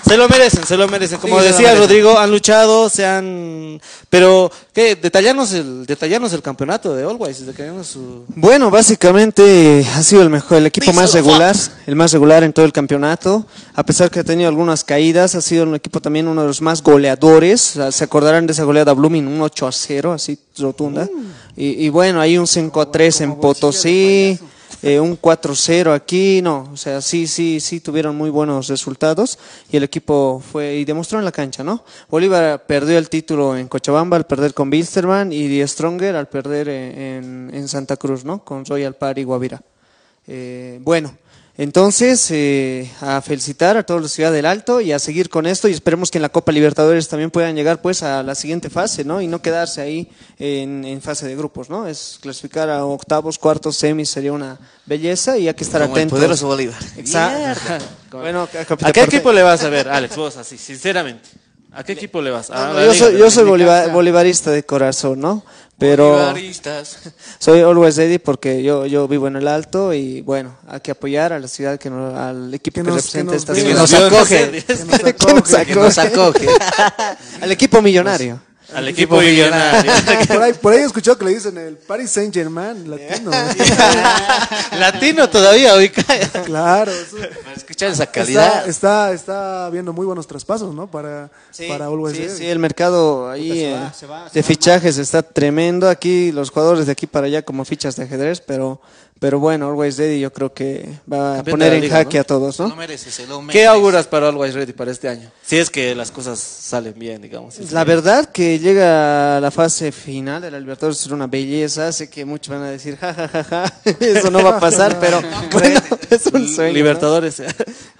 [0.07, 1.19] Se lo merecen, se lo merecen.
[1.19, 1.81] Como Sí, decía merecen.
[1.81, 3.81] Rodrigo, han luchado, se han...
[4.09, 4.95] Pero, ¿qué?
[4.95, 8.23] Detallarnos el, detallarnos el campeonato de Always, detallarnos su...
[8.29, 12.65] Bueno, básicamente ha sido el mejor, el equipo más regular, el más regular en todo
[12.65, 13.45] el campeonato.
[13.75, 16.61] A pesar que ha tenido algunas caídas, ha sido un equipo también uno de los
[16.61, 17.77] más goleadores.
[17.91, 21.09] Se acordarán de esa goleada Blooming, un 8 a 0, así rotunda.
[21.55, 24.39] Y, y bueno, hay un 5 a 3 en Potosí,
[24.81, 26.41] eh, un 4 0 aquí.
[26.41, 29.39] No, o sea, sí, sí, sí tuvieron muy buenos resultados.
[29.71, 31.83] Y el equipo fue y demostró en la cancha, ¿no?
[32.09, 36.69] Bolívar perdió el título en Cochabamba al perder con Bilsterman y Die Stronger al perder
[36.69, 38.43] eh, en, en Santa Cruz, ¿no?
[38.43, 39.61] Con Royal Party y Guavira.
[40.27, 41.17] Eh, bueno,
[41.57, 45.67] entonces eh, a felicitar a todos los Ciudad del Alto y a seguir con esto
[45.67, 49.03] y esperemos que en la Copa Libertadores también puedan llegar pues a la siguiente fase,
[49.03, 49.21] ¿no?
[49.21, 51.87] Y no quedarse ahí en, en fase de grupos, ¿no?
[51.87, 55.99] Es clasificar a octavos, cuartos, semis sería una belleza y hay que estar Como el
[56.01, 56.17] atentos.
[56.19, 56.79] poderoso Bolívar.
[56.95, 57.87] Exacto.
[58.11, 58.47] bueno,
[58.83, 60.15] ¿A qué equipo le vas a ver, Alex?
[60.15, 61.46] Vos así, sinceramente.
[61.77, 62.49] ¿A qué equipo le vas?
[62.49, 65.43] A la yo soy, yo soy bolivar- bolivarista de corazón, ¿no?
[65.77, 66.97] Pero Bolivaristas.
[67.39, 71.33] soy always ready porque yo, yo vivo en el Alto y bueno, hay que apoyar
[71.33, 73.77] a la ciudad, que nos- al equipo Que que, nos- representa que esta Que ciudad.
[73.77, 74.39] nos vio en acoge.
[74.45, 74.63] series.
[74.65, 75.65] Que nos Que nos acoge.
[75.67, 76.47] Que nos acoge.
[77.41, 78.41] al equipo millonario.
[78.73, 79.91] Al equipo millonario.
[80.27, 83.31] Por ahí, por ahí he escuchado que le dicen el Paris Saint Germain latino.
[84.77, 86.03] Latino todavía, ubica.
[86.45, 86.91] claro.
[87.07, 88.67] eso- Para escuchar esa calidad.
[88.67, 90.87] Está, está, está viendo muy buenos traspasos, ¿no?
[90.87, 91.29] Para,
[91.67, 94.47] para Always sí, sí, el mercado ahí se eh, va, se va, se de va
[94.47, 95.89] fichajes está tremendo.
[95.89, 98.81] Aquí los jugadores de aquí para allá como fichas de ajedrez, pero
[99.19, 102.21] pero bueno, Always Ready yo creo que va a poner en liga, jaque ¿no?
[102.21, 102.69] a todos, lo ¿no?
[102.71, 103.09] lo merece.
[103.51, 105.31] ¿Qué auguras para Always Ready para este año?
[105.43, 107.55] Si es que las cosas salen bien, digamos.
[107.55, 111.91] si La verdad que llega a la fase final de la Libertadores es una belleza,
[111.91, 114.99] sé que muchos van a decir ja ja ja ja, eso no va a pasar,
[114.99, 115.19] pero
[115.51, 116.69] bueno, es un sueño.
[116.71, 116.75] ¿no?
[116.75, 117.41] Libertadores.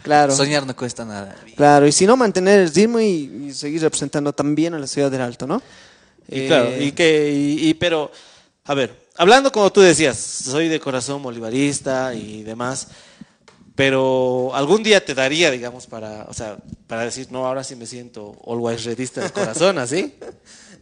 [0.04, 0.36] Claro.
[0.36, 1.36] Soñar no cuesta nada.
[1.56, 5.10] Claro, y si no mantener el ritmo y, y seguir representando también a la ciudad
[5.12, 5.62] del Alto, ¿no?
[6.30, 8.12] Y Eh, claro, y que, y, y- pero,
[8.66, 12.88] a ver, hablando como tú decías, soy de corazón bolivarista y demás,
[13.76, 17.86] pero algún día te daría, digamos, para, o sea, para decir, no, ahora sí me
[17.86, 20.16] siento always redista de corazón, ¿así?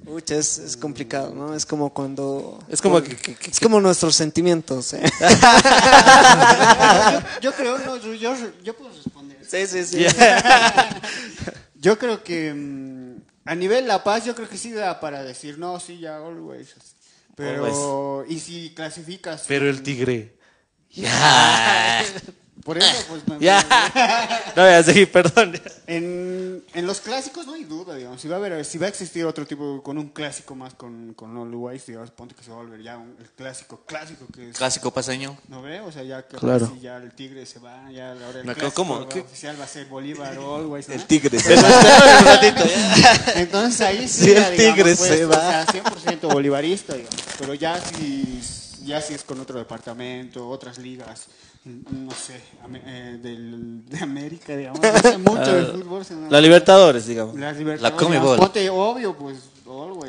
[0.05, 1.55] Pucha, es, es complicado, ¿no?
[1.55, 2.59] Es como cuando...
[2.69, 4.93] Es como que, que- que- Es como nuestros sentimientos.
[4.93, 5.01] ¿eh?
[7.41, 9.37] Yo creo, no, yo, yo, yo puedo responder.
[9.47, 10.05] Sí, sí, sí.
[11.75, 15.59] Yo creo que mm, a nivel La Paz, yo creo que sí da para decir,
[15.59, 16.73] no, sí, ya, always.
[17.35, 19.45] Pero, y si clasificas.
[19.47, 20.37] pero el tigre.
[22.63, 23.21] Por eso, pues.
[23.41, 23.61] Ya.
[24.55, 25.59] No voy a seguir, perdón.
[25.87, 28.21] En, en los clásicos no hay duda, digamos.
[28.21, 31.13] Si va a haber, si va a existir otro tipo, con un clásico más con,
[31.13, 34.49] con Always, digamos, ponte que se va a volver ya un- el clásico, clásico que
[34.49, 34.57] es.
[34.57, 35.37] Clásico paseño.
[35.49, 35.81] ¿No ve?
[35.81, 36.71] O sea, ya que Claro.
[36.73, 38.99] si ya el Tigre se va, ya ahora el No, clásico ¿cómo?
[39.05, 40.89] va- oficial va a ser Bolívar o Always.
[40.89, 40.95] ¿no?
[41.05, 41.37] tigre.
[41.45, 43.33] un ratito, ya.
[43.35, 45.65] Entonces ahí sí, Si el ya, digamos, Tigre pues, se o va.
[45.65, 47.19] sea, 100% bolivarista, digamos.
[47.37, 48.41] Pero ya si,
[48.85, 51.25] ya si es con otro departamento, otras ligas,
[51.65, 52.39] no sé,
[52.86, 56.06] eh, del, de América, digamos, no sé mucho de fútbol.
[56.06, 57.36] sino- La Libertadores, digamos.
[57.36, 57.97] Las Libertadores, La
[58.38, 59.38] Ponte obvio, pues,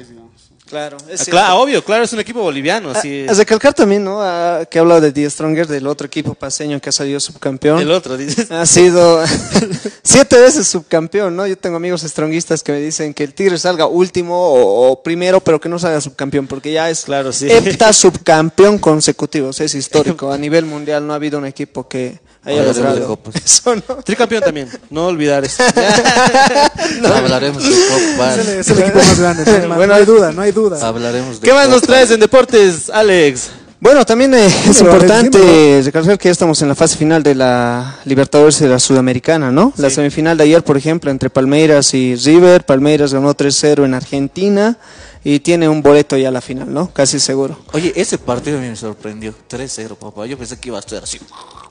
[0.05, 0.31] digamos.
[0.67, 2.91] Claro, es Ah, claro, obvio, claro, es un equipo boliviano.
[2.91, 4.21] Así A recalcar también, ¿no?
[4.21, 7.79] A- que ha hablado de Die Stronger, del otro equipo paseño que ha salido subcampeón.
[7.81, 8.51] el otro, dices.
[8.51, 9.23] Ha sido
[10.03, 11.47] siete veces subcampeón, ¿no?
[11.47, 15.41] Yo tengo amigos stronguistas que me dicen que el Tigre salga último o, o primero,
[15.41, 17.47] pero que no salga subcampeón, porque ya es Claro, sí.
[17.51, 20.33] hepta subcampeón consecutivo, o sea, es histórico.
[20.33, 23.35] A nivel mundial no ha habido un equipo que Hablaremos de copas.
[23.45, 23.97] eso, ¿no?
[24.05, 25.63] Tricampeón también, no olvidar eso.
[27.15, 28.39] Hablaremos de copas.
[28.39, 29.45] Es el, es el equipo más grande.
[29.77, 30.87] Bueno, no hay duda, no hay duda.
[30.87, 33.51] Hablaremos de ¿Qué más nos traes en deportes, Alex?
[33.79, 37.99] Bueno, también eh, es importante recalcar que ya estamos en la fase final de la
[38.07, 39.73] Libertadores de la Sudamericana, ¿no?
[39.77, 42.65] La semifinal de ayer, por ejemplo, entre Palmeiras y River.
[42.65, 44.79] Palmeiras ganó 3-0 en Argentina
[45.23, 46.91] y tiene un boleto ya a la final, ¿no?
[46.93, 47.59] Casi seguro.
[47.73, 49.35] Oye, ese partido a mí me sorprendió.
[49.51, 50.25] 3-0, papá.
[50.25, 51.19] Yo pensé que iba a estar así.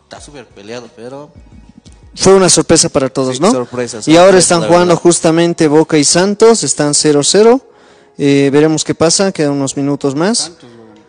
[0.06, 1.32] Está súper peleado, pero.
[2.16, 3.52] Fue una sorpresa para todos, Sí, ¿no?
[3.52, 5.02] sorpresa, y ahora están jugando verdad.
[5.02, 7.62] justamente Boca y Santos, están 0-0.
[8.18, 10.52] Eh, veremos qué pasa, quedan unos minutos más.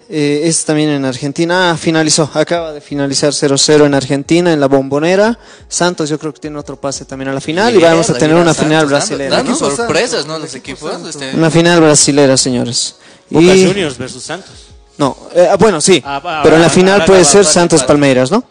[0.08, 1.70] Eh, es también en Argentina.
[1.70, 5.38] Ah, finalizó, acaba de finalizar 0-0 en Argentina, en la bombonera.
[5.68, 8.34] Santos yo creo que tiene otro pase también a la final y vamos a tener
[8.34, 9.36] una final Santos, brasilera.
[9.36, 9.56] Dando, ¿no?
[9.58, 10.38] sorpresas, ¿no?
[10.38, 11.08] Los equipo equipos.
[11.14, 12.96] Este, Una final brasilera, señores.
[13.30, 14.66] Boca Y- Juniors versus Santos.
[14.98, 17.42] No, eh, bueno, sí, Ah, ah, pero en la ah, final ah, puede ah, ser
[17.42, 18.42] ah, Santos ah, Palmeiras, ¿no?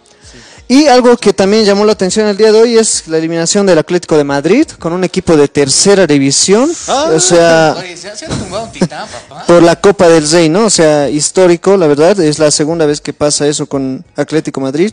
[0.67, 3.77] Y algo que también llamó la atención el día de hoy es la eliminación del
[3.77, 6.71] Atlético de Madrid con un equipo de tercera división.
[6.87, 9.45] o sea, Oye, se, se ha tumbado un titán, papá.
[9.45, 10.65] por la Copa del Rey, ¿no?
[10.65, 14.91] O sea, histórico, la verdad, es la segunda vez que pasa eso con Atlético Madrid.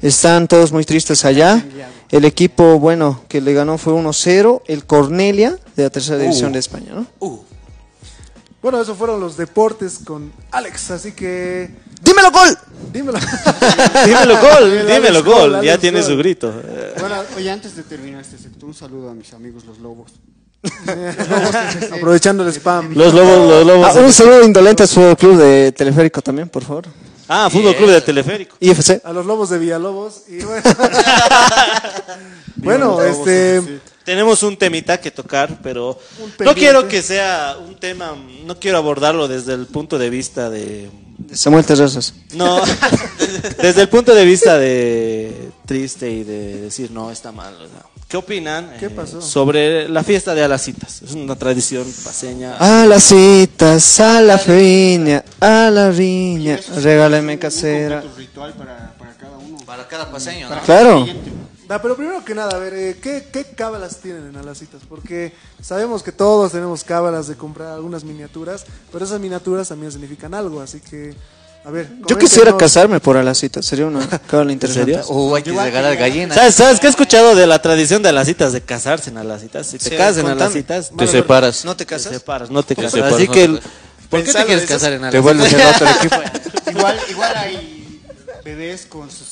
[0.00, 1.66] Están todos muy tristes allá.
[2.10, 6.60] El equipo, bueno, que le ganó fue 1-0, el Cornelia de la tercera división de
[6.60, 7.06] España, ¿no?
[8.62, 11.70] Bueno, esos fueron los deportes con Alex, así que
[12.02, 12.58] ¡Dímelo, gol!
[12.92, 13.18] dímelo.
[14.04, 16.52] Dímelo gol, El dímelo gol, ya Alex tiene su grito.
[16.98, 20.12] Bueno, oye, antes de terminar este sector, un saludo a mis amigos los lobos.
[21.92, 22.94] Aprovechando el spam.
[22.94, 23.96] Los lobos, los lobos.
[23.96, 26.86] Ah, un saludo indolente al Fútbol Club de Teleférico también, por favor.
[27.28, 28.56] Ah, Fútbol Club de Teleférico.
[28.58, 29.02] IFC.
[29.04, 30.22] A los lobos de Villalobos.
[30.28, 30.62] Y bueno,
[32.56, 33.80] bueno este.
[34.04, 35.98] Tenemos un temita que tocar, pero
[36.38, 40.90] no quiero que sea un tema, no quiero abordarlo desde el punto de vista de...
[41.32, 42.14] Samuel Terrazas.
[42.34, 42.60] No,
[43.62, 47.54] desde el punto de vista de triste y de decir, no, está mal.
[47.54, 49.20] o sea, ¿Qué opinan ¿Qué eh, pasó?
[49.20, 51.02] sobre la fiesta de Alacitas?
[51.02, 52.56] Es una tradición paseña.
[52.56, 58.02] A las citas, a la viña, a la viña, regálame casera.
[58.02, 59.58] Un ritual para, para cada uno.
[59.66, 60.58] Para cada paseño, ¿no?
[60.62, 61.06] Claro.
[61.70, 64.80] Ah, pero primero que nada, a ver, eh, ¿qué, ¿qué cábalas tienen en Alacitas?
[64.88, 70.32] Porque sabemos que todos tenemos cábalas de comprar algunas miniaturas, pero esas miniaturas también significan
[70.32, 71.14] algo, así que,
[71.66, 71.90] a ver.
[72.06, 74.00] Yo quisiera casarme por a las citas, sería una
[74.30, 74.98] cábala interesante.
[75.08, 76.36] O hay que regalar gallinas.
[76.36, 78.54] ¿Sabes, ¿Sabes qué he escuchado de la tradición de Alacitas?
[78.54, 79.66] De casarse en Alacitas.
[79.66, 80.26] Si te Sí, casas en.
[80.26, 81.66] Alacitas, Te separas.
[81.66, 82.12] ¿No te te casas?
[82.14, 82.92] separas, no te casas.
[82.92, 83.60] separas, Así no que, te el-.
[84.08, 85.22] ¿por qué te quieres casar en Te Alacitas?
[85.22, 86.16] vuelves el otro equipo.
[86.70, 88.00] Igual, igual hay
[88.42, 89.28] bebés con sus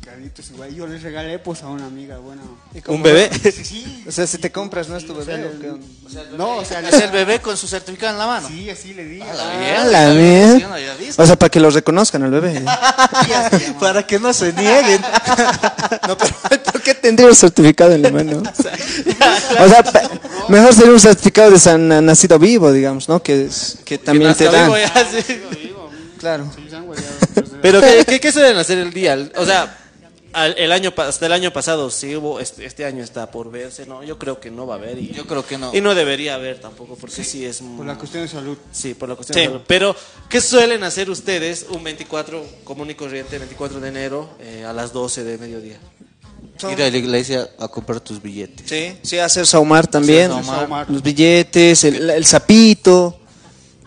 [0.00, 0.50] certificaditos.
[0.50, 2.42] Igual yo les regalé pues a una amiga, bueno.
[2.86, 3.30] ¿Un bebé?
[3.42, 4.04] Sí, sí.
[4.08, 5.50] O sea, si te compras, no es tu bebé.
[6.36, 8.48] No, o sea, Es el bebé con su certificado en la mano.
[8.48, 9.20] Sí, así le di.
[9.20, 11.22] A la Ah, mierda, la mierda.
[11.22, 12.62] O sea, para que lo reconozcan al bebé.
[13.80, 15.00] Para que no se nieguen.
[16.08, 16.34] No, pero
[16.72, 18.42] ¿por qué tendría un certificado en la mano?
[18.42, 20.02] O sea, pa-
[20.48, 23.22] mejor sería un certificado de san- nacido vivo, digamos, ¿no?
[23.22, 23.48] Que,
[24.04, 24.64] también te dan.
[24.66, 25.40] vivo ya, sí.
[26.18, 26.50] Claro.
[27.62, 29.18] Pero ¿qué, qué, qué suelen hacer el día?
[29.36, 29.76] O sea,
[30.32, 33.86] al- el año hasta el año pasado sí hubo, este, este año está por verse,
[33.86, 35.74] no, yo creo que no va a haber y Yo creo que no.
[35.74, 38.56] y no debería haber tampoco porque sí, es Por la cuestión de salud.
[38.72, 39.40] sí por la cuestión Sí.
[39.40, 39.60] de salud.
[39.66, 39.94] Pero
[40.28, 44.92] ¿qué suelen hacer ustedes un 24 común y corriente 24 de enero eh, a las
[44.92, 45.78] 12 de mediodía?
[46.70, 48.68] Ir a la iglesia a comprar tus billetes.
[48.68, 50.30] Sí, sí, hacer saumar también.
[50.30, 50.90] Hacer saumar.
[50.90, 53.16] Los billetes, el, el sapito.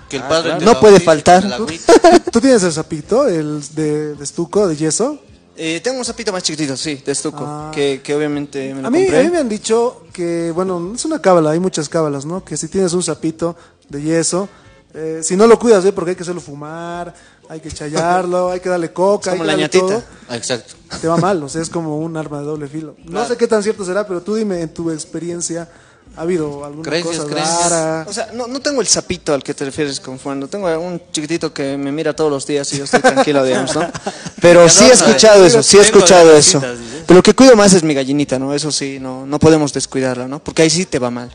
[0.09, 1.45] Que el padre te No puede faltar.
[1.53, 1.93] agüita.
[2.31, 5.19] ¿Tú tienes el sapito, el de, de estuco, de yeso?
[5.55, 7.71] Eh, tengo un sapito más chiquitito, sí, de estuco, Ah.
[7.73, 9.19] que, que obviamente me lo A mí, compré.
[9.19, 12.43] a mí me han dicho que, bueno, es una cábala, hay muchas cábalas, ¿no?
[12.43, 13.55] Que si tienes un sapito
[13.87, 14.49] de yeso,
[14.95, 15.93] eh, si no lo cuidas, ¿eh?
[15.93, 17.13] Porque hay que hacerlo fumar,
[17.49, 20.03] hay que chayarlo, hay que darle coca, hay como que la darle todo.
[20.31, 20.73] Exacto.
[20.99, 22.95] Te va mal, o sea, es como un arma de doble filo.
[23.05, 25.69] No sé qué tan cierto será, pero tú dime en tu experiencia,
[26.15, 27.35] ¿ha habido alguna Creencias, cosa
[27.69, 28.05] rara?
[28.07, 30.47] O sea, no, no tengo el sapito al que te refieres con Fernando.
[30.47, 33.89] Tengo un chiquitito que me mira todos los días y yo estoy tranquilo, digamos, ¿no?
[34.41, 36.59] Pero sí he escuchado eso, sí he escuchado eso.
[37.05, 38.53] Pero lo que cuido más es mi gallinita, ¿no?
[38.53, 40.39] Eso sí, no, no podemos descuidarla, ¿no?
[40.43, 41.29] Porque ahí sí te va mal.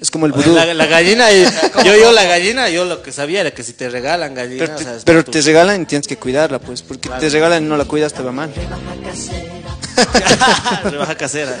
[0.00, 0.54] Es como el vudú.
[0.54, 1.44] La, la gallina, y-
[1.84, 4.74] yo, yo la gallina, yo lo que sabía era que si te regalan gallina, Pero,
[4.74, 6.80] o te, sea, es pero por tu- te regalan y tienes que cuidarla, pues.
[6.80, 8.50] Porque te regalan y no la cuidas, te va mal.
[10.84, 11.56] Rebaja casera.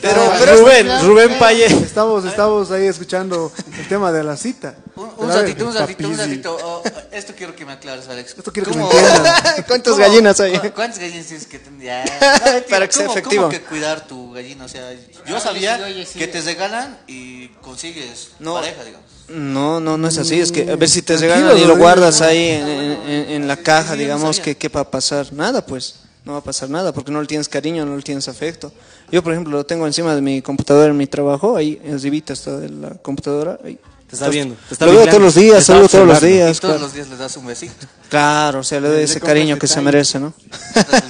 [0.00, 1.66] Pero, Rubén, Rubén Paye.
[1.66, 4.74] Estamos, estamos ahí escuchando el tema de la cita.
[4.96, 6.56] Un, ratito, un ratito, un ratito.
[6.62, 8.34] Oh, esto quiero que me aclares, Alex.
[8.38, 9.42] Esto quiero que me ¿Cómo- entiendan.
[9.66, 10.58] ¿Cuántas cómo- gallinas hay?
[10.58, 12.08] cu- ¿Cuántas gallinas tienes que tener?
[12.70, 13.42] Para que sea ¿Cómo- efectivo.
[13.44, 14.64] ¿Cómo que cuidar tu gallina?
[14.64, 14.92] O sea,
[15.26, 15.78] yo sabía
[16.16, 18.54] que te regalan y consigues No.
[18.54, 19.04] pareja, digamos.
[19.28, 20.38] No, no, no es así.
[20.40, 23.48] Es que a ver si te regalan y lo guardas ahí en, en- en- en
[23.48, 25.32] la caja, digamos, que ¿qué va a pasar?
[25.32, 25.96] Nada, pues.
[26.24, 28.72] No va a pasar nada porque no le tienes cariño, no le tienes afecto.
[29.10, 32.58] Yo, por ejemplo, lo tengo encima de mi computadora en mi trabajo, ahí, arribita está
[32.58, 33.58] de la computadora.
[33.62, 33.78] Ahí.
[34.08, 34.54] Te está viendo.
[34.68, 36.22] Te está lo veo todos los días, saludo todos los.
[36.22, 36.60] Y días.
[36.60, 37.86] todos Claro, los días le das un besito.
[38.08, 40.32] Claro, o sea, le doy ese cariño que se merece, ¿no?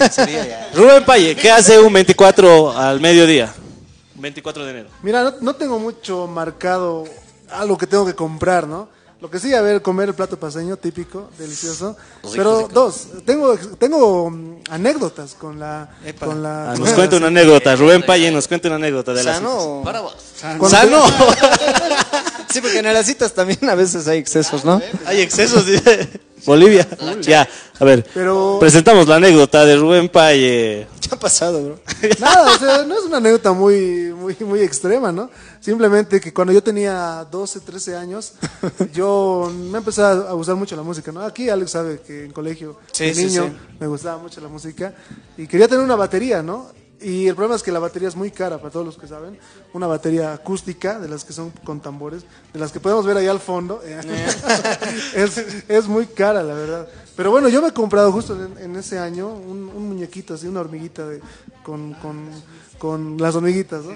[0.75, 3.53] Rubén Paye, ¿qué hace un 24 al mediodía?
[4.17, 4.89] 24 de enero.
[5.03, 7.05] Mira, no, no tengo mucho marcado
[7.51, 8.89] algo que tengo que comprar, ¿no?
[9.25, 11.97] Lo que sí, a ver, comer el plato paseño típico, delicioso.
[12.35, 15.89] Pero dos, tengo, tengo mm, anécdotas con la...
[16.21, 17.75] Con la Ah, nos cuenta una anécdota.
[17.75, 19.81] Rubén Paye nos cuenta una anécdota de la ¿Sano?
[19.83, 20.15] Para vos.
[20.69, 21.03] ¿Sano?
[22.51, 24.81] Sí, porque en las citas también a veces hay excesos, ¿no?
[25.07, 26.09] Hay excesos, dice.
[26.47, 26.87] Bolivia.
[27.23, 28.05] Ya, a ver.
[28.15, 30.87] Pero- Presentamos la anécdota de Rubén Paye.
[31.01, 31.81] ¿Qué ha pasado, bro?
[32.21, 35.31] Nada, o sea, no es una anécdota muy, muy, muy extrema, ¿no?
[35.61, 38.33] Simplemente que cuando yo tenía 12, 13 años,
[38.93, 41.21] yo me empecé a gustar mucho la música, ¿no?
[41.23, 43.77] Aquí Alex sabe que en colegio, Sí, de sí, niño, sí.
[43.81, 44.95] me gustaba mucho la música
[45.37, 46.69] y quería tener una batería, ¿no?
[47.01, 49.39] Y el problema es que la batería es muy cara, para todos los que saben.
[49.73, 53.27] Una batería acústica, de las que son con tambores, de las que podemos ver ahí
[53.27, 53.83] al fondo.
[55.15, 56.89] es, es muy cara, la verdad.
[57.17, 60.47] Pero bueno, yo me he comprado justo en, en ese año un, un muñequito, así,
[60.47, 61.21] una hormiguita de,
[61.63, 62.29] con, con,
[62.79, 63.95] con las hormiguitas, ¿no?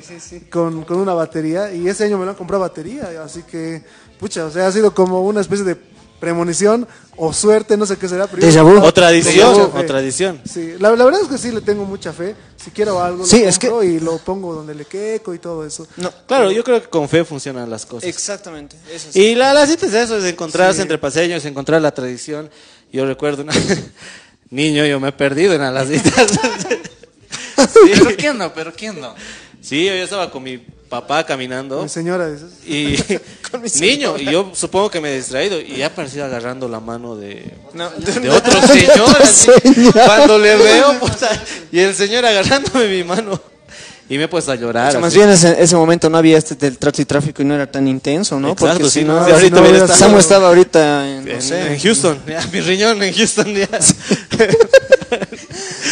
[0.50, 1.72] Con, con una batería.
[1.72, 3.22] Y ese año me lo han comprado batería.
[3.22, 3.82] Así que,
[4.18, 5.76] pucha, o sea, ha sido como una especie de
[6.20, 8.26] premonición o suerte, no sé qué será.
[8.26, 8.84] Pero yo- Déjà vu.
[8.84, 10.40] O tradición, Déjà vu, o tradición.
[10.44, 12.34] Sí, la, la verdad es que sí le tengo mucha fe.
[12.56, 15.64] Si quiero algo, lo Sí, es compro y lo pongo donde le queco y todo
[15.66, 15.86] eso.
[15.96, 18.08] No, Claro, yo creo que con fe funcionan las cosas.
[18.08, 18.76] exactamente.
[18.92, 19.20] Eso sí.
[19.20, 22.50] Y la, la cita es eso, es encontrarse entre paseños, encontrar la tradición.
[22.92, 23.52] Yo recuerdo una...
[24.50, 26.26] Niño, yo me he perdido en las citas.
[27.84, 29.14] Pero quién no, pero quién no.
[29.60, 31.82] Sí, yo estaba con mi papá caminando.
[31.82, 32.50] Mi señora dices.
[32.66, 32.96] Y
[33.80, 37.52] niño, y yo supongo que me he distraído y ha aparecido agarrando la mano de,
[37.74, 39.16] No, de otro señor.
[39.22, 39.50] así.
[39.92, 41.30] Cuando le veo, puta,
[41.72, 43.40] y el señor agarrándome mi mano.
[44.10, 44.88] Y me he puesto a llorar.
[44.88, 47.44] O sea, más bien ese, ese momento no había este del trato y tráfico y
[47.44, 48.52] no era tan intenso, ¿no?
[48.52, 51.06] Exacto, Porque sí, si no, no, sí, ahorita no hubiera hubiera estado- Samu estaba ahorita
[51.10, 51.74] en, no en, sé.
[51.74, 53.54] en Houston, ya, mi riñón en Houston.
[53.54, 53.68] ya.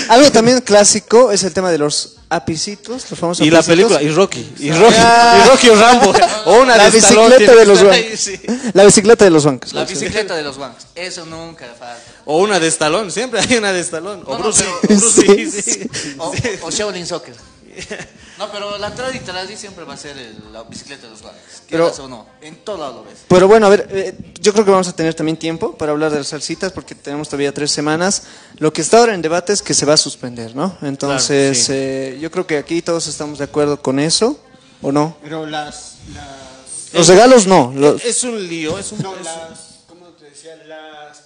[0.09, 3.77] Algo también clásico es el tema de los apicitos, los famosos Y la apicitos.
[3.93, 6.13] película, y Rocky, y Rocky, y Rocky o Rambo.
[6.47, 8.21] O una La de Stallone bicicleta tiene de que los estar bancos.
[8.21, 8.41] sí.
[8.75, 9.73] La bicicleta de los bancos.
[9.73, 10.87] La bicicleta de los bancos.
[10.95, 12.03] Eso nunca falta.
[12.25, 14.23] O una de Stallone, siempre hay una de Stallone.
[14.27, 15.89] O No, no, Bruce pero- Bruce Lee, sí.
[16.19, 17.35] O, o Shaolin Soccer.
[18.39, 21.23] No, pero la trad y tradi siempre va a ser el- la bicicleta de los
[21.23, 21.41] bancos.
[21.71, 22.27] Pero- Quieras o no.
[22.43, 23.21] En todo lado lo ves.
[23.29, 26.11] Pero bueno, a ver, eh, yo creo que vamos a tener también tiempo para hablar
[26.13, 28.25] de las salsitas porque tenemos todavía tres semanas.
[28.59, 30.77] Lo que está ahora en debate es que se va a suspender, ¿no?
[30.83, 31.73] Entonces, Claro, sí.
[31.75, 34.39] eh, yo creo que aquí todos estamos de acuerdo con eso,
[34.83, 35.17] ¿o no?
[35.23, 37.73] Pero las, las, Los regalos no.
[37.75, 38.99] los- Es un lío, es un...
[39.03, 40.57] no, es un- las, ¿cómo te decía?
[40.67, 41.23] Las,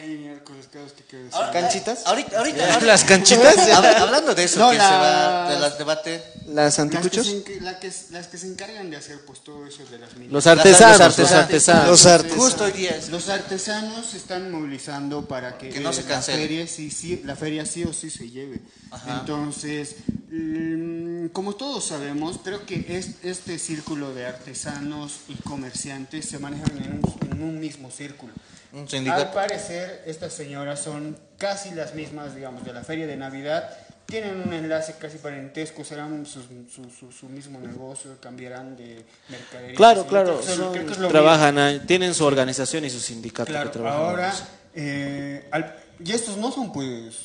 [0.00, 1.40] ay, miércoles, ¿qué es que quiero decir?
[1.52, 2.06] ¿Canchitas?
[2.06, 3.56] Ahorita, ahorita, ahorita- Las canchitas.
[3.68, 6.22] Hab- Hablando de eso, No, que las- se va de las debate.
[6.46, 7.26] ¿Las Las que, anticuchos?
[7.26, 10.14] se, enc- la que- las que se encargan de hacer pues todo eso de las
[10.16, 10.32] minas.
[10.32, 11.86] Los artesanos, los artesanos.
[11.88, 12.32] Los artes.
[12.32, 12.98] Justo hoy día.
[13.10, 16.38] Los artesanos se están movilizando para que, Que no se eh, cancele.
[16.38, 18.60] La feria sí, sí, la feria sí o sí se lleve.
[19.06, 19.96] Entonces,
[20.30, 26.76] mm, como todos sabemos, creo que es, este círculo de artesanos y comerciantes se manejan
[26.78, 28.32] en un, en un mismo círculo.
[28.72, 33.70] Un Al parecer, estas señoras son casi las mismas, digamos, de la feria de Navidad.
[34.04, 39.74] Tienen un enlace casi parentesco, serán sus- su, su, su mismo negocio, cambiarán de mercadería.
[39.76, 40.72] Claro, claro, son-
[41.08, 44.00] trabajan, tienen su organización y su sindicato Claro, que trabajan.
[44.00, 44.34] ahora,
[44.74, 47.16] eh, al- y estos no son pues,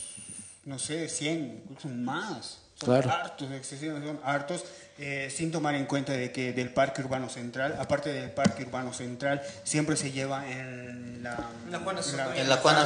[0.65, 2.59] no sé, 100, son más.
[2.75, 3.11] Son Claro.
[3.11, 4.63] hartos, excesivamente son hartos,
[4.99, 8.93] eh, sin tomar en cuenta de que del Parque Urbano Central, aparte del Parque Urbano
[8.93, 11.49] Central, siempre se lleva en la...
[11.65, 12.01] En la Juana
[12.35, 12.85] En la Juana.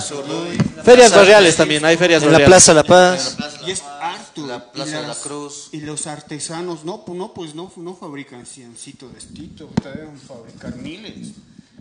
[0.84, 2.46] Ferias barriales también, hay ferias En la.
[2.46, 3.36] Plaza La Paz.
[3.65, 4.48] Y es harto.
[4.48, 5.70] La y Plaza de la Cruz.
[5.74, 10.76] Y los artesanos, no, pues no, pues no, no fabrican ciencito de estito, deben fabricar
[10.78, 11.34] miles.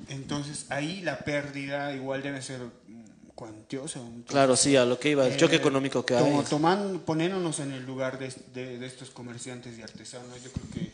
[0.08, 2.60] Entonces ahí la pérdida igual debe ser
[3.36, 4.00] cuantiosa.
[4.00, 6.46] Entonces, Claro, sí, a lo que iba, el choque eh, económico que como hay.
[6.46, 10.90] tomando, poniéndonos en el lugar de, de- de estos comerciantes y artesanos, yo creo que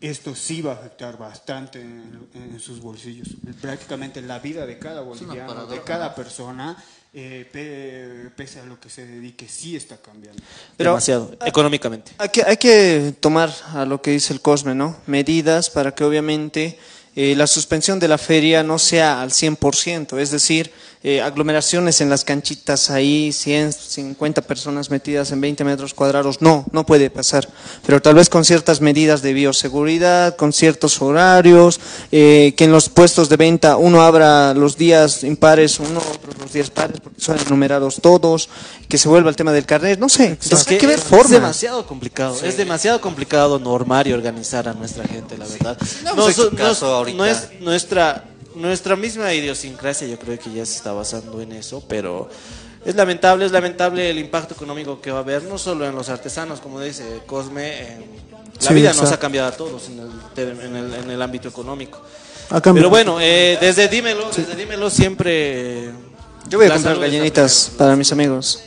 [0.00, 3.28] esto sí va a afectar bastante en, en sus bolsillos.
[3.60, 6.76] Prácticamente la vida de cada boliviano, de cada persona,
[7.12, 10.40] eh, pe- pese a lo que se dedique, sí está cambiando.
[10.76, 12.12] Pero- Demasiado, económicamente.
[12.18, 14.96] Hay que, hay que tomar a lo que dice el Cosme, ¿no?
[15.06, 16.78] Medidas para que obviamente
[17.16, 20.70] eh, la suspensión de la feria no sea al 100%, es decir,
[21.04, 26.66] eh, aglomeraciones en las canchitas ahí, 100, 50 personas metidas en 20 metros cuadrados, no,
[26.72, 27.48] no puede pasar,
[27.86, 31.78] pero tal vez con ciertas medidas de bioseguridad, con ciertos horarios,
[32.10, 36.52] eh, que en los puestos de venta uno abra los días impares, uno otros los
[36.52, 38.48] días pares, porque son enumerados todos,
[38.88, 41.30] que se vuelva el tema del carnet, no sé, entonces hay que ver es formas.
[41.30, 45.78] demasiado complicado, es demasiado complicado normar y organizar a nuestra gente, la verdad.
[46.04, 47.16] No no- caso ahorita.
[47.16, 48.24] no es nuestra
[48.58, 52.28] nuestra misma idiosincrasia, yo creo que ya se está basando en eso, pero
[52.84, 56.08] es lamentable, es lamentable el impacto económico que va a haber, no solo en los
[56.08, 58.18] artesanos, como dice Cosme, en-
[58.60, 59.14] la Sí, vida nos exacto.
[59.14, 62.02] ha cambiado a todos en el, en el, en el ámbito económico.
[62.62, 65.90] Pero bueno, eh, desde Dímelo, desde Dímelo siempre...
[66.48, 68.60] Yo voy a comprar gallinitas para mis amigos.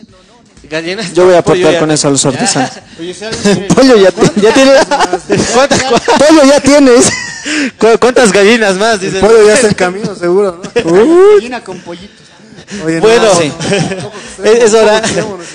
[0.70, 2.70] Gallinas, Yo voy a aportar ya- con eso a los artesanos.
[3.76, 4.86] Pollo ya, ya tienes.
[5.54, 7.10] ¿Cuántas- cu- Pollo ya tienes.
[7.78, 8.96] ¿Cu- ¿Cuántas gallinas más?
[8.96, 9.22] El Dicen.
[9.22, 10.92] pollo ya en camino, seguro, ¿no?
[11.36, 12.18] Gallina con pollitos.
[12.86, 13.52] Oye, no, bueno, no, sí.
[14.46, 15.02] es, es hora,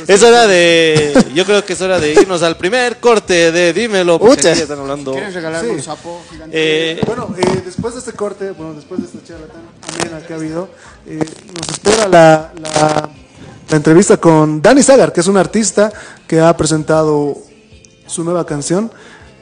[0.07, 4.21] es hora de, yo creo que es hora de irnos al primer corte de Dímelo,
[4.35, 5.13] están hablando.
[5.13, 5.75] ¿Quieres regalarme Sí.
[5.77, 6.55] un sapo gigante?
[6.93, 9.63] Eh, Bueno, eh, después de este corte, bueno, después de esta charla tan
[10.11, 10.69] amena que ha habido,
[11.07, 11.19] eh,
[11.59, 13.09] nos espera la, la,
[13.71, 15.91] la entrevista con Dani Zagar, que es un artista
[16.27, 17.39] que ha presentado
[18.07, 18.93] su nueva canción.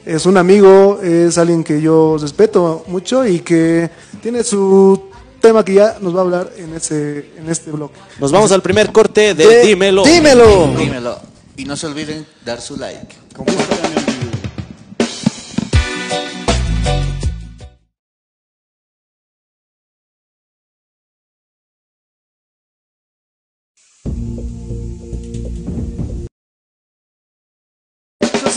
[0.07, 3.91] Es un amigo, es alguien que yo respeto mucho y que
[4.23, 5.01] tiene su
[5.41, 7.99] tema que ya nos va a hablar en, ese, en este bloque.
[8.21, 10.05] nos vamos al primer corte de, De- Dímelo.
[10.05, 10.75] Dímelo.
[10.77, 11.19] Dímelo.
[11.57, 13.15] Y no se olviden dar su like.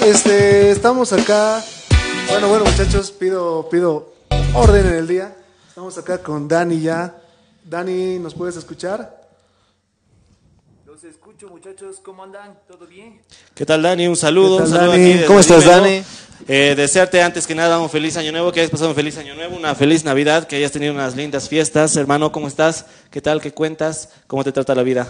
[0.09, 1.63] Este, estamos acá.
[2.29, 4.13] Bueno, bueno, muchachos, pido, pido
[4.53, 5.35] orden en el día.
[5.67, 7.15] Estamos acá con Dani ya.
[7.63, 9.27] Dani, ¿nos puedes escuchar?
[10.85, 11.99] Los escucho, muchachos.
[12.03, 12.57] ¿Cómo andan?
[12.67, 13.21] ¿Todo bien?
[13.53, 14.07] ¿Qué tal, Dani?
[14.07, 14.57] Un saludo.
[14.57, 15.11] ¿Qué un saludo Dani?
[15.13, 15.65] aquí ¿Cómo estás.
[15.65, 16.01] Dani?
[16.47, 19.35] Eh, desearte antes que nada un feliz año nuevo, que hayas pasado un feliz año
[19.35, 21.95] nuevo, una feliz Navidad, que hayas tenido unas lindas fiestas.
[21.97, 22.85] Hermano, ¿cómo estás?
[23.11, 23.41] ¿Qué tal?
[23.41, 24.09] ¿Qué cuentas?
[24.27, 25.07] ¿Cómo te trata la vida?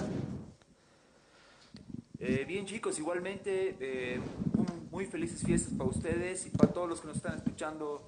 [2.19, 4.19] Eh, bien, chicos, igualmente, eh,
[4.57, 8.01] un- muy felices fiestas para ustedes y para todos los que nos están escuchando.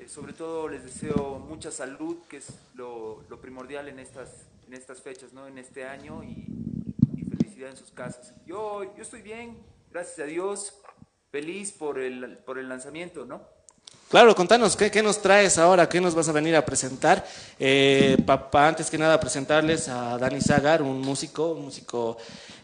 [0.00, 4.30] Eh, sobre todo les deseo mucha salud, que es lo, lo primordial en estas,
[4.66, 5.46] en estas fechas, ¿no?
[5.46, 6.44] En este año y,
[7.16, 8.32] y felicidad en sus casas.
[8.46, 9.56] Yo, yo estoy bien,
[9.92, 10.74] gracias a Dios,
[11.30, 13.40] feliz por el, por el lanzamiento, ¿no?
[14.10, 15.88] Claro, contanos, ¿qué, qué nos traes ahora?
[15.88, 17.24] ¿Qué nos vas a venir a presentar?
[17.60, 22.16] Eh, para antes que nada presentarles a Dani Zagar, un músico, un músico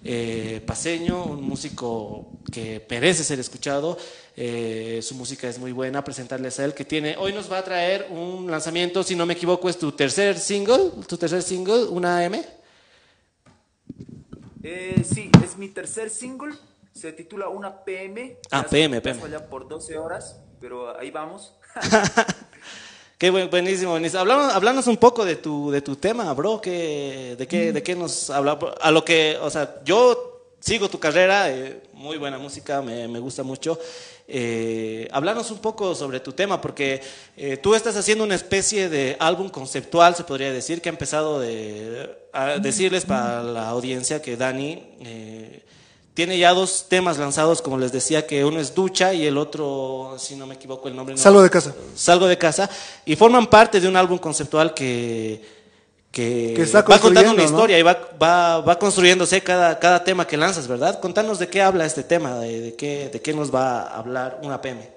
[0.03, 3.99] eh, paseño, un músico que merece ser escuchado.
[4.37, 6.03] Eh, su música es muy buena.
[6.03, 9.35] Presentarles a él que tiene, hoy nos va a traer un lanzamiento, si no me
[9.35, 12.43] equivoco, es tu tercer single, tu tercer single, una M.
[14.63, 16.55] Eh, sí, es mi tercer single.
[16.93, 18.39] Se titula Una PM.
[18.51, 19.23] Ah, PM, PM.
[19.23, 21.55] allá por 12 horas, pero ahí vamos.
[23.21, 24.21] Qué buen- buenísimo, buenísimo.
[24.23, 26.59] Háblanos, háblanos un poco de tu, de tu tema, bro.
[26.59, 28.59] ¿Qué, de, qué, ¿De qué nos habla?
[28.81, 33.19] A lo que, o sea, yo sigo tu carrera, eh, muy buena música, me, me
[33.19, 33.79] gusta mucho.
[34.27, 37.03] Eh, háblanos un poco sobre tu tema, porque
[37.37, 41.41] eh, tú estás haciendo una especie de álbum conceptual, se podría decir, que ha empezado
[41.41, 45.63] de, a decirles para la audiencia que Dani eh,
[46.21, 50.17] tiene ya dos temas lanzados, como les decía, que uno es Ducha y el otro,
[50.19, 51.15] si no me equivoco el nombre.
[51.15, 51.75] no- Salgo de casa.
[51.97, 52.69] Salgo de casa
[53.07, 55.43] y forman parte de un álbum conceptual que,
[56.13, 60.27] que, Que está va contando una historia y va, va, va construyéndose cada, cada tema
[60.27, 61.01] que lanzas, ¿verdad?
[61.01, 64.41] Contanos de qué habla este tema, de, de qué, de qué nos va a hablar
[64.43, 64.91] una PM.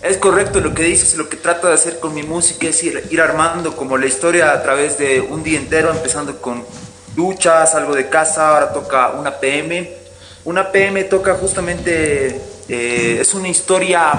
[0.00, 3.02] Es correcto lo que dices, lo que trato de hacer con mi música es ir,
[3.10, 6.64] ir armando como la historia a través de un día entero, empezando con
[7.16, 9.90] duchas, algo de casa, ahora toca una PM.
[10.44, 14.12] Una PM toca justamente, eh, es una historia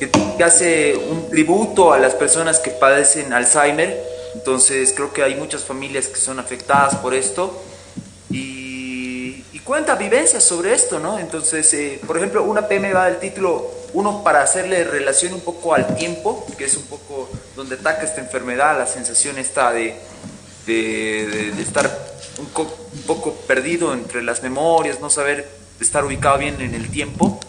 [0.00, 0.10] que,
[0.42, 4.00] hace un tributo a las personas que padecen Alzheimer,
[4.34, 7.60] entonces creo que hay muchas familias que son afectadas por esto
[8.30, 11.18] y, y cuenta vivencias sobre esto, ¿no?
[11.18, 15.74] Entonces, eh, por ejemplo, una PM va del título, uno para hacerle relación un poco
[15.74, 19.96] al tiempo, que es un poco donde ataca esta enfermedad, la sensación esta de,
[20.68, 21.90] de, de- de estar
[22.38, 25.48] un, co- un poco perdido entre las memorias, no saber
[25.80, 27.40] estar ubicado bien en el tiempo.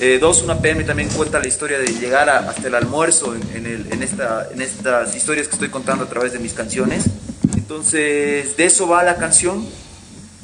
[0.00, 3.42] Eh, dos, una PM también cuenta la historia de llegar a- hasta el almuerzo en,
[3.56, 7.04] en el- en esta, en estas historias que estoy contando a través de mis canciones.
[7.56, 9.64] Entonces, de eso va la canción.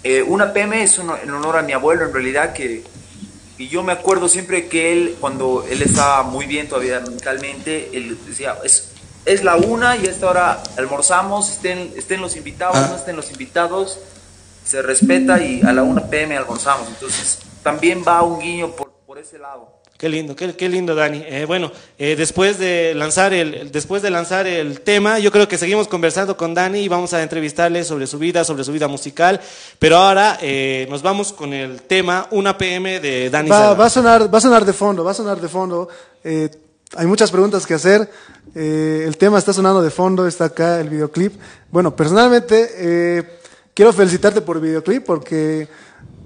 [0.05, 2.85] Eh, una PM es un- en honor a mi abuelo, en realidad, que
[3.57, 8.19] y yo me acuerdo siempre que él, cuando él estaba muy bien todavía mentalmente, él
[8.27, 8.89] decía, es,
[9.27, 13.31] es la una y a esta hora almorzamos, estén, estén los invitados, no estén los
[13.31, 13.99] invitados,
[14.64, 16.89] se respeta y a la 1 pm almorzamos.
[16.89, 19.75] Entonces también va un guiño por, por ese lado.
[19.97, 21.22] Qué lindo, qué, qué lindo, Dani.
[21.25, 25.57] Eh, bueno, eh, después de lanzar el, después de lanzar el tema, yo creo que
[25.57, 29.41] seguimos conversando con Dani y vamos a entrevistarle sobre su vida, sobre su vida musical.
[29.79, 33.49] Pero ahora eh, nos vamos con el tema Una PM de Dani.
[33.49, 35.89] Va, va a sonar, va a sonar de fondo, va a sonar de fondo.
[36.25, 36.51] Eh,
[36.97, 38.11] hay muchas preguntas que hacer.
[38.55, 41.35] Eh, el tema está sonando de fondo, está acá el videoclip.
[41.71, 43.39] Bueno, personalmente eh,
[43.75, 45.69] quiero felicitarte por el videoclip porque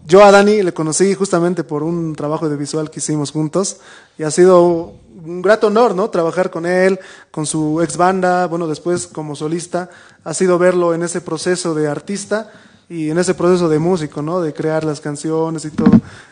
[0.06, 3.78] yo a Dani le conocí justamente por un trabajo de visual que hicimos juntos
[4.18, 6.10] y ha sido un grato honor, ¿no?
[6.10, 6.98] Trabajar con él,
[7.30, 9.90] con su ex banda, bueno, después como solista.
[10.24, 12.50] Ha sido verlo en ese proceso de artista
[12.88, 14.40] y en ese proceso de músico, ¿no?
[14.40, 15.90] De crear las canciones y todo.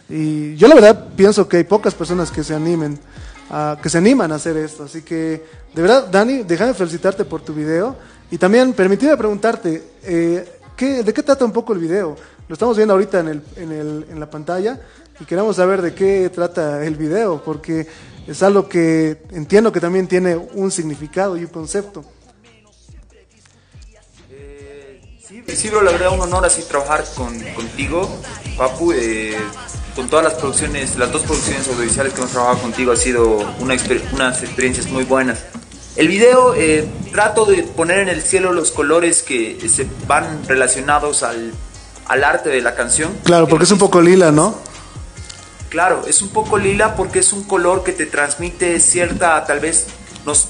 [0.08, 2.98] Y yo la verdad pienso que hay pocas personas que se animen,
[3.82, 4.84] que se animan a hacer esto.
[4.84, 5.44] Así que,
[5.74, 7.96] de verdad, Dani, déjame felicitarte por tu video
[8.30, 12.16] Y también, permíteme preguntarte, eh, ¿qué, ¿de qué trata un poco el video?
[12.48, 14.80] Lo estamos viendo ahorita en, el, en, el, en la pantalla
[15.18, 17.86] y queremos saber de qué trata el video, porque
[18.26, 22.04] es algo que entiendo que también tiene un significado y un concepto.
[25.26, 28.08] Sí, sí, la verdad un honor así trabajar con, contigo,
[28.56, 28.92] Papu.
[28.92, 29.36] eh,
[29.96, 33.74] con todas las producciones, las dos producciones audiovisuales que hemos trabajado contigo ha sido una
[33.74, 35.38] exper- unas experiencias muy buenas.
[35.96, 41.22] El video eh, trato de poner en el cielo los colores que se van relacionados
[41.22, 41.52] al,
[42.06, 43.16] al arte de la canción.
[43.24, 44.54] Claro, porque es un poco lila, ¿no?
[45.70, 49.86] Claro, es un poco lila porque es un color que te transmite cierta, tal vez,
[50.26, 50.48] nos,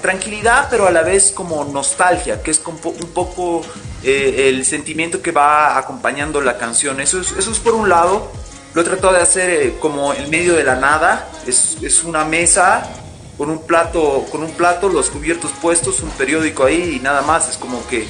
[0.00, 2.78] tranquilidad, pero a la vez como nostalgia, que es un
[3.12, 3.62] poco
[4.06, 7.00] eh, el sentimiento que va acompañando la canción.
[7.00, 8.30] Eso es, eso es por un lado.
[8.72, 11.28] Lo he tratado de hacer eh, como en medio de la nada.
[11.46, 12.88] Es, es una mesa
[13.36, 17.48] con un plato, con un plato, los cubiertos puestos, un periódico ahí y nada más.
[17.50, 18.06] Es como que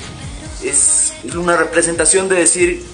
[0.63, 2.85] es, una representación de decir,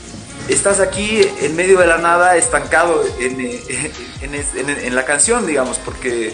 [0.49, 3.61] estás aquí en medio de la nada, estancado en, eh,
[4.23, 6.33] en, en- en la canción, digamos, porque,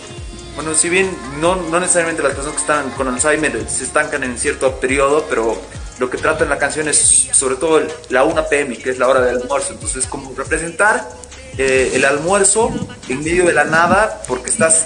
[0.55, 1.11] bueno, si bien
[1.41, 5.61] no, no necesariamente las personas que están con Alzheimer se estancan en cierto periodo, pero
[5.99, 9.09] lo que trata en la canción es sobre todo la 1 pm, que es la
[9.09, 11.09] hora del almuerzo, entonces como representar
[11.57, 12.71] eh, el almuerzo
[13.09, 14.85] en medio de la nada, porque estás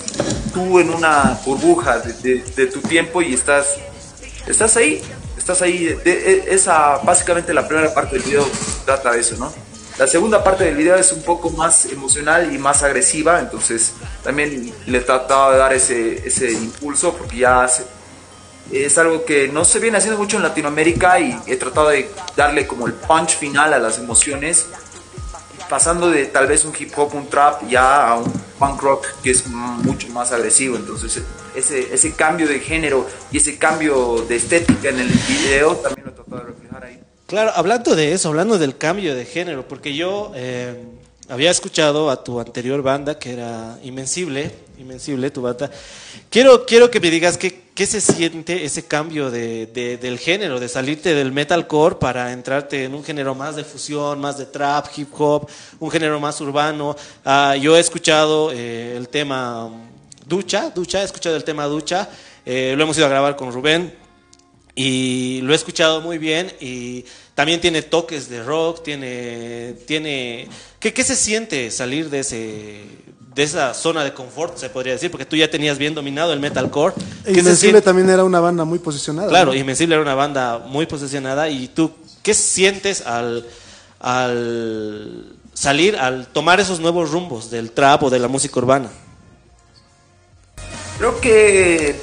[0.55, 3.67] tú en una burbuja de, de- de tu tiempo y estás,
[4.47, 5.03] estás ahí,
[5.37, 5.85] estás ahí.
[5.85, 8.49] De- de- esa, básicamente la primera parte del video
[8.87, 9.53] trata de eso, ¿no?
[9.99, 13.93] La segunda parte del video es un poco más emocional y más agresiva, entonces
[14.25, 17.85] también le he tratado de dar ese, ese impulso porque ya hace-
[18.73, 22.67] es algo que no se viene haciendo mucho en Latinoamérica y he tratado de darle
[22.67, 24.67] como el punch final a las emociones
[25.73, 29.31] pasando de tal vez un hip hop, un trap, ya a un punk rock que
[29.31, 30.77] es mucho más agresivo.
[30.77, 31.23] Entonces,
[31.55, 36.13] ese, ese cambio de género y ese cambio de estética en el video también lo
[36.13, 37.01] he tratado de reflejar ahí.
[37.27, 40.77] Claro, hablando de eso, hablando del cambio de género, porque yo eh,
[41.31, 45.71] había escuchado a tu anterior banda, que era Invencible, Invencible, tu banda.
[46.29, 50.61] Quiero, quiero que me digas qué, qué se siente ese cambio de, de- del género,
[50.61, 54.87] de salirte del metalcore para entrarte en un género más de fusión, más de trap,
[54.97, 55.49] hip hop,
[55.81, 56.95] un género más urbano.
[57.25, 59.71] Ah, yo he escuchado eh, el tema
[60.27, 62.09] Ducha, Ducha, he escuchado el tema Ducha,
[62.45, 63.95] eh, lo hemos ido a grabar con Rubén,
[64.75, 67.05] y lo he escuchado muy bien y
[67.35, 70.49] también tiene toques de rock, tiene, tiene,
[70.81, 72.81] ¿qué, qué se siente salir de ese,
[73.35, 76.41] de esa zona de confort, se podría decir, porque tú ya tenías bien dominado el
[76.41, 76.95] metalcore.
[77.25, 79.29] ¿Qué se Invencible también era una banda muy posicionada.
[79.29, 79.59] Claro, ¿no?
[79.59, 83.47] Invencible era una banda muy posicionada y tú, ¿qué sientes al,
[84.01, 88.91] al salir, al tomar esos nuevos rumbos del trap o de la música urbana?
[90.99, 91.97] Creo que,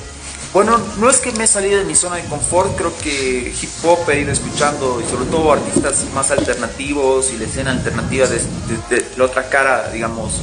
[0.53, 3.69] bueno, no es que me he salido de mi zona de confort, creo que hip
[3.85, 8.37] hop he ido escuchando y sobre todo artistas más alternativos y la escena alternativa de,
[8.39, 10.33] de- de la otra cara, digamos,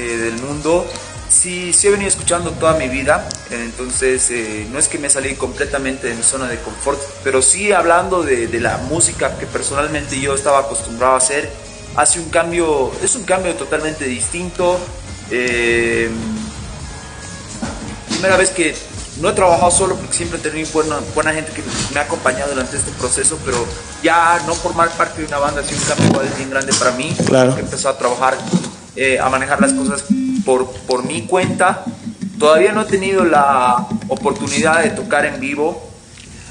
[0.00, 0.86] eh, del mundo.
[1.28, 5.36] Sí, sí he venido escuchando toda mi vida, entonces eh, no es que me salí
[5.36, 10.20] completamente de mi zona de confort, pero sí hablando de, de la música que personalmente
[10.20, 11.48] yo estaba acostumbrado a hacer,
[11.94, 14.78] hace un cambio, es un cambio totalmente distinto.
[15.30, 16.10] eh,
[18.08, 18.74] primera vez que
[19.20, 21.62] no he trabajado solo porque siempre he tenido buena, buena gente que
[21.94, 23.64] me ha acompañado durante este proceso, pero
[24.02, 27.14] ya no formar parte de una banda ha sido un cambio bien grande para mí.
[27.26, 27.56] Claro.
[27.56, 28.36] He empezado a trabajar,
[28.96, 30.04] eh, a manejar las cosas
[30.44, 31.84] por, por mi cuenta.
[32.38, 35.90] Todavía no he tenido la oportunidad de tocar en vivo,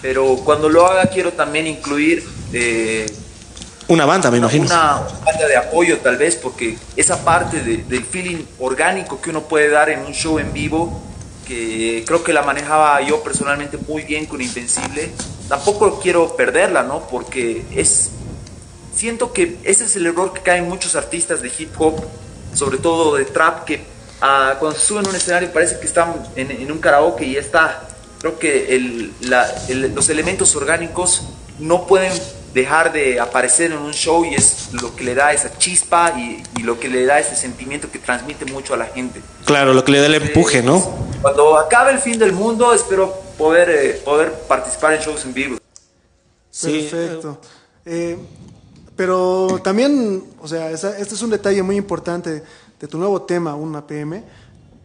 [0.01, 2.23] pero cuando lo haga quiero también incluir
[2.53, 3.05] eh,
[3.87, 4.65] Una banda, me imagino.
[4.65, 9.41] una banda de apoyo tal vez, porque esa parte de- del feeling orgánico que uno
[9.43, 11.01] puede dar en un show en vivo,
[11.47, 15.09] que creo que la manejaba yo personalmente muy bien con Invencible,
[15.47, 17.07] tampoco quiero perderla, ¿no?
[17.07, 18.11] Porque es...
[18.95, 21.95] Siento que ese es el error que caen muchos artistas de hip hop,
[22.53, 23.81] sobre todo de trap, que
[24.21, 27.33] ah, cuando se suben a un escenario parece que están en, en un karaoke y
[27.35, 27.87] ya está.
[28.19, 31.23] Creo que el- la- el- los elementos orgánicos
[31.59, 32.11] no pueden
[32.53, 36.41] dejar de aparecer en un show y es lo que le da esa chispa y,
[36.57, 39.21] y lo que le da ese sentimiento que transmite mucho a la gente.
[39.45, 40.81] Claro, lo que le da el empuje, ¿no?
[41.21, 45.57] Cuando acabe el fin del mundo espero poder, eh, poder participar en shows en vivo.
[46.49, 47.39] Sí, Perfecto.
[47.85, 48.17] Eh,
[48.99, 52.43] pero también, o sea, esa- este es un detalle muy importante
[52.77, 54.21] de tu nuevo tema, una PM,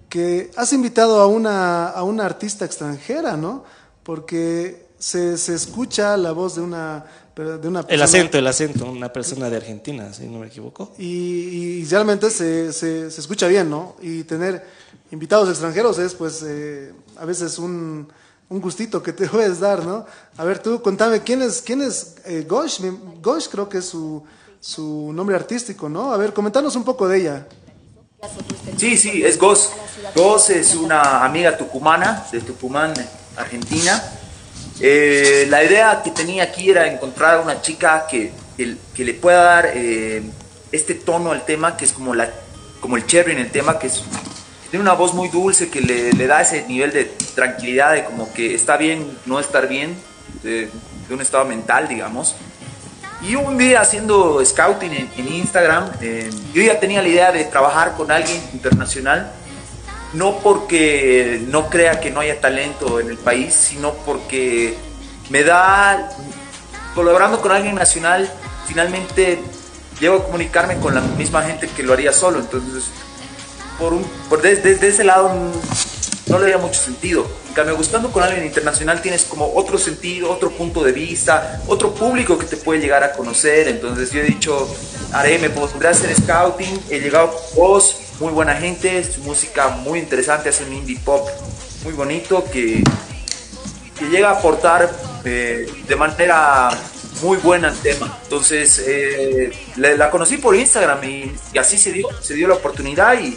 [0.08, 3.64] que has invitado a una, a una artista extranjera, ¿no?
[4.04, 7.04] Porque se, se escucha la voz de una,
[7.34, 10.92] de una El persona- acento, el acento, una persona de Argentina, si no me equivoco.
[10.96, 13.96] y, y realmente se, se, se escucha bien, ¿no?
[14.00, 14.64] Y tener
[15.10, 18.06] invitados extranjeros es, pues, eh, a veces un,
[18.48, 20.06] un gustito que te puedes dar, ¿no?
[20.36, 22.80] A ver, tú contame, ¿quién es, quién es eh, Gosh?
[23.22, 24.24] Gosh creo que es su,
[24.60, 26.12] su nombre artístico, ¿no?
[26.12, 27.46] A ver, comentanos un poco de ella.
[28.76, 29.70] Sí, sí, es Gos.
[30.14, 32.94] Gos es una amiga tucumana, de Tucumán,
[33.36, 34.02] Argentina.
[34.80, 39.42] Eh, la idea que tenía aquí era encontrar una chica que, que, que le pueda
[39.42, 40.22] dar eh,
[40.72, 42.30] este tono al tema, que es como, la,
[42.80, 44.02] como el cherry en el tema, que es,
[44.74, 47.04] tiene una voz muy dulce, que le, le da ese nivel de
[47.36, 49.96] tranquilidad, de como que está bien no estar bien,
[50.42, 50.68] de,
[51.08, 52.34] de un estado mental, digamos.
[53.22, 57.44] Y un día haciendo scouting en, en Instagram, eh, yo ya tenía la idea de
[57.44, 59.30] trabajar con alguien internacional,
[60.12, 64.76] no porque no crea que no haya talento en el país, sino porque
[65.30, 66.10] me da,
[66.96, 68.28] colaborando con alguien nacional,
[68.66, 69.38] finalmente
[70.00, 72.40] llego a comunicarme con la misma gente que lo haría solo.
[72.40, 72.90] Entonces,
[73.78, 75.52] por un, por desde, desde ese lado mm,
[76.26, 77.26] no le veía mucho sentido.
[77.48, 81.94] En cambio, gustando con alguien internacional tienes como otro sentido, otro punto de vista, otro
[81.94, 83.68] público que te puede llegar a conocer.
[83.68, 84.68] Entonces yo he dicho,
[85.12, 89.98] haré, me pondré a hacer scouting, he llegado vos, muy buena gente, su música muy
[89.98, 91.28] interesante, hace un indie pop
[91.84, 92.82] muy bonito que,
[93.98, 94.90] que llega a aportar
[95.24, 96.70] eh, de manera
[97.22, 98.18] muy buena al tema.
[98.24, 102.54] Entonces, eh, la, la conocí por Instagram y, y así se dio, se dio la
[102.54, 103.36] oportunidad y,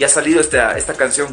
[0.00, 1.28] y ha salido esta, esta canción.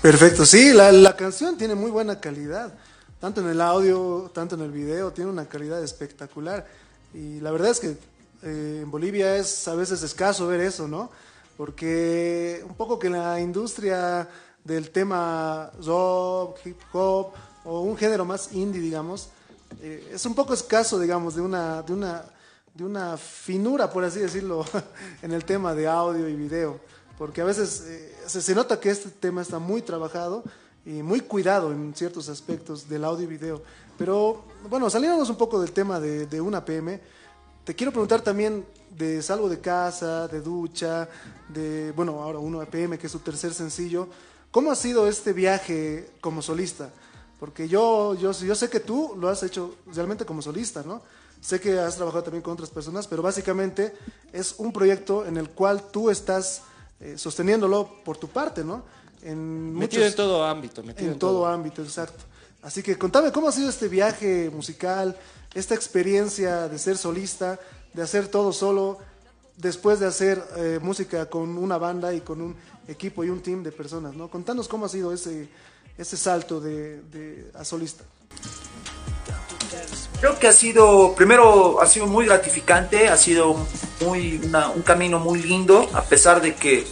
[0.00, 2.72] Perfecto, sí, la, la canción tiene muy buena calidad,
[3.18, 6.64] tanto en el audio, tanto en el video, tiene una calidad espectacular.
[7.12, 7.96] Y la verdad es que
[8.44, 11.10] eh, en Bolivia es a veces escaso ver eso, ¿no?
[11.56, 14.28] Porque un poco que la industria
[14.62, 17.32] del tema rock, hip hop
[17.64, 19.30] o un género más indie, digamos,
[19.82, 22.24] eh, es un poco escaso, digamos, de una, de una,
[22.72, 24.64] de una finura, por así decirlo,
[25.22, 28.90] en el tema de audio y video porque a veces eh, se, se nota que
[28.90, 30.42] este tema está muy trabajado
[30.84, 33.62] y muy cuidado en ciertos aspectos del audio y video.
[33.98, 37.00] Pero bueno, saliéndonos un poco del tema de, de una PM,
[37.64, 41.08] te quiero preguntar también de Salgo de Casa, de Ducha,
[41.48, 44.08] de, bueno, ahora 1 PM, que es su tercer sencillo.
[44.50, 46.90] ¿Cómo ha sido este viaje como solista?
[47.38, 51.02] Porque yo, yo, yo sé que tú lo has hecho realmente como solista, ¿no?
[51.40, 53.94] Sé que has trabajado también con otras personas, pero básicamente
[54.32, 56.62] es un proyecto en el cual tú estás
[57.02, 58.84] eh, sosteniéndolo por tu parte, ¿no?
[59.22, 60.82] En Metido muchos- en todo ámbito.
[60.82, 62.24] Metido en todo ámbito, exacto.
[62.62, 65.16] Así que contame cómo ha sido este viaje musical,
[65.54, 67.58] esta experiencia de ser solista,
[67.92, 68.98] de hacer todo solo,
[69.56, 72.56] después de hacer eh, música con una banda y con un
[72.88, 74.28] equipo y un team de personas, ¿no?
[74.30, 75.48] Contanos cómo ha sido ese,
[75.98, 78.04] ese salto de, de- a solista.
[80.22, 83.56] Creo que ha sido, primero, ha sido muy gratificante, ha sido
[84.00, 84.40] muy,
[84.72, 86.86] un camino muy lindo, a pesar de que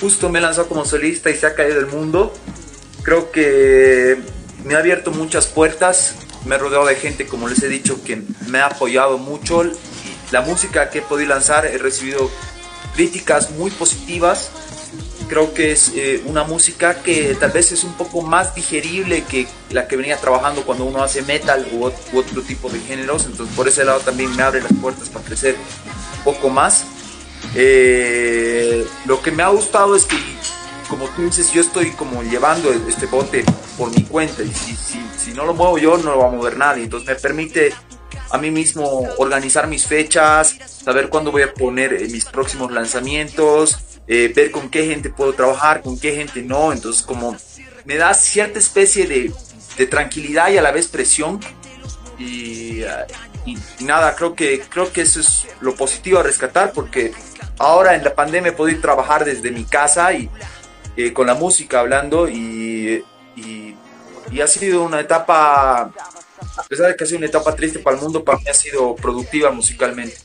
[0.00, 2.32] justo me lanzó como solista y se ha caído el mundo.
[3.02, 4.18] Creo que
[4.64, 6.14] me ha abierto muchas puertas,
[6.44, 9.64] me he rodeado de gente, como les he dicho, que me ha apoyado mucho.
[10.30, 12.30] La música que he podido lanzar, he recibido
[12.94, 14.52] críticas muy positivas.
[15.28, 19.46] Creo que es eh, una música que tal vez es un poco más digerible que
[19.70, 23.26] la que venía trabajando cuando uno hace metal u, u otro tipo de géneros.
[23.26, 25.56] Entonces por ese lado también me abre las puertas para crecer
[26.18, 26.84] un poco más.
[27.54, 30.16] Eh, lo que me ha gustado es que,
[30.88, 33.44] como tú dices, yo estoy como llevando este bote
[33.76, 36.30] por mi cuenta y si, si, si no lo muevo yo no lo va a
[36.30, 36.84] mover nadie.
[36.84, 37.72] Entonces me permite
[38.30, 43.78] a mí mismo organizar mis fechas, saber cuándo voy a poner eh, mis próximos lanzamientos,
[44.08, 46.72] eh, ver con qué gente puedo trabajar, con qué gente no.
[46.72, 47.36] Entonces como
[47.84, 51.38] me da cierta especie de, tranquilidad y a la vez presión.
[52.18, 52.82] Y,
[53.80, 57.12] nada, creo que, creo que eso es lo positivo a rescatar porque
[57.58, 60.28] ahora en la pandemia he podido trabajar desde mi casa y
[60.96, 63.04] eh, con la música hablando y,
[63.36, 63.74] y,
[64.30, 65.82] y ha sido una etapa,
[66.56, 68.54] a pesar de que ha sido una etapa triste para el mundo, para mí ha
[68.54, 70.16] sido productiva musicalmente.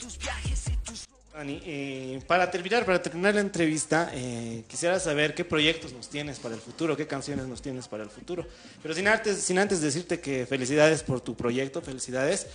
[1.33, 6.37] Dani, eh, para terminar, para terminar la entrevista, eh, quisiera saber qué proyectos nos tienes
[6.37, 8.45] para el futuro, qué canciones nos tienes para el futuro.
[8.83, 12.45] Pero sin antes, sin antes decirte que felicidades por tu proyecto, felicidades.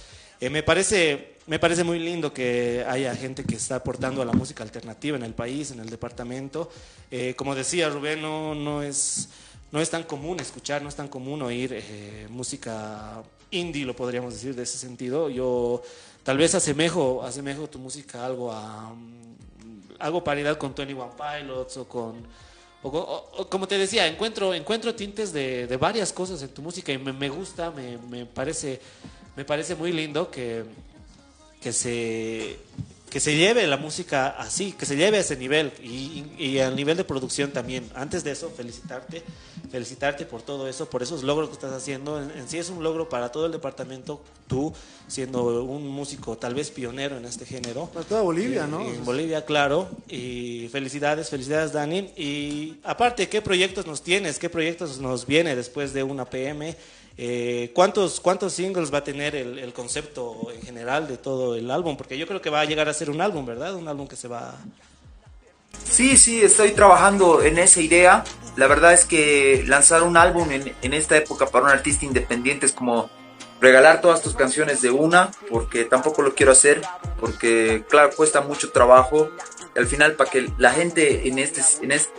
[0.40, 4.32] Eh, me, parece, me parece muy lindo que haya gente que está aportando a la
[4.32, 6.70] música alternativa en el país, en el departamento.
[7.10, 9.28] Eh, como decía Rubén, no, no, es,
[9.72, 11.82] no es tan común escuchar, no es tan común oír
[12.30, 15.30] música indie, lo podríamos decir de ese sentido.
[15.30, 15.82] Yo
[16.28, 17.22] tal vez asemejo,
[17.70, 22.16] tu música algo a mm, algo paridad con Tony One Pilots o con
[22.82, 26.50] o, co- o- o como te decía, encuentro, encuentro tintes de, de varias cosas en
[26.50, 28.78] tu música y me, me gusta, me, me parece,
[29.36, 30.64] me parece muy lindo que,
[31.62, 32.58] que se
[33.10, 36.76] que se lleve la música así, que se lleve a ese nivel y, y al
[36.76, 37.88] nivel de producción también.
[37.94, 39.22] Antes de eso, felicitarte,
[39.70, 42.22] felicitarte por todo eso, por esos logros que estás haciendo.
[42.22, 44.72] En, en sí es un logro para todo el departamento, tú
[45.06, 47.86] siendo un músico tal vez pionero en este género.
[47.86, 48.86] Para toda Bolivia, ¿no?
[48.86, 49.88] En Bolivia, claro.
[50.08, 52.10] Y felicidades, felicidades, Dani.
[52.16, 54.38] Y aparte, ¿qué proyectos nos tienes?
[54.38, 56.76] ¿Qué proyectos nos viene después de una PM?
[57.20, 61.68] Eh, ¿cuántos, ¿Cuántos singles va a tener el, el concepto en general de todo el
[61.68, 61.96] álbum?
[61.96, 63.74] Porque yo creo que va a llegar a ser un álbum, ¿verdad?
[63.74, 64.54] Un álbum que se va...
[65.84, 68.22] Sí, sí, estoy trabajando en esa idea.
[68.56, 72.66] La verdad es que lanzar un álbum en, en esta época para un artista independiente
[72.66, 73.10] es como
[73.60, 76.82] regalar todas tus canciones de una, porque tampoco lo quiero hacer,
[77.18, 79.30] porque claro, cuesta mucho trabajo.
[79.78, 81.62] Al final, para que la gente en este,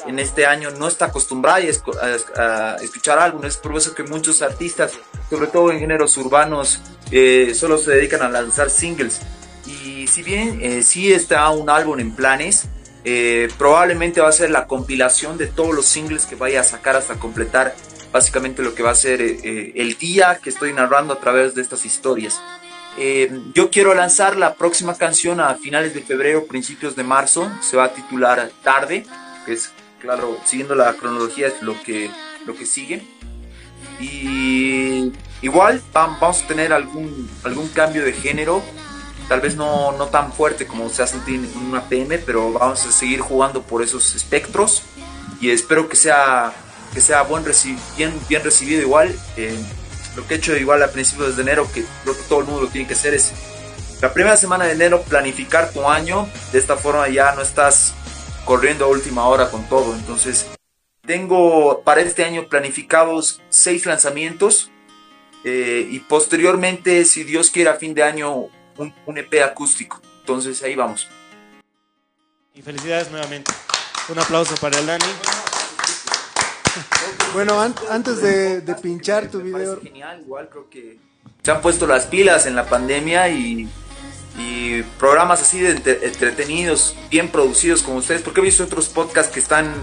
[0.07, 1.97] en este, año no está acostumbrada a, escu-
[2.37, 4.93] a- a escuchar álbumes, es por eso que muchos artistas,
[5.29, 6.79] sobre todo en géneros urbanos,
[7.11, 9.19] eh, solo se dedican a lanzar singles.
[9.67, 12.63] Y si bien eh, sí está un álbum en planes,
[13.03, 16.95] eh, probablemente va a ser la compilación de todos los singles que vaya a sacar
[16.95, 17.75] hasta completar
[18.11, 21.85] básicamente lo que va a ser el día que estoy narrando a través de estas
[21.85, 22.41] historias.
[23.01, 27.49] Eh, yo quiero lanzar la próxima canción a finales de febrero, principios de marzo.
[27.61, 29.05] Se va a titular Tarde,
[29.45, 29.71] que es,
[30.01, 32.11] claro, siguiendo la cronología es lo que,
[32.45, 33.01] lo que sigue.
[33.99, 38.61] Y igual vam- vamos a tener algún, algún cambio de género.
[39.27, 42.85] Tal vez no, no tan fuerte como se ha sentido en una PM, pero vamos
[42.85, 44.81] a seguir jugando por esos espectros.
[45.39, 46.51] Y espero que sea,
[46.93, 47.45] que sea buen
[47.95, 49.15] bien, bien recibido igual.
[49.37, 49.57] Eh,
[50.19, 52.63] lo que he hecho igual a principios de enero, que creo que todo el mundo
[52.63, 53.31] lo tiene que hacer, es
[54.01, 56.29] la primera semana de enero planificar tu año.
[56.51, 57.93] De esta forma ya no estás
[58.45, 59.95] corriendo a última hora con todo.
[59.95, 60.47] Entonces,
[61.05, 64.71] tengo para este año planificados seis lanzamientos.
[65.45, 70.01] eh, y posteriormente, si Dios quiere, a fin de año, un, un EP acústico.
[70.19, 71.07] Entonces, ahí vamos.
[72.53, 73.51] Y felicidades nuevamente.
[74.09, 75.38] Un aplauso para el Dani.
[77.33, 80.97] Bueno, an- antes de, pinchar tu video, genial, igual creo que
[81.43, 83.69] se han puesto las pilas en la pandemia y,
[84.97, 89.39] programas así de entre- entretenidos, bien producidos como ustedes, porque he visto otros podcasts que
[89.41, 89.73] están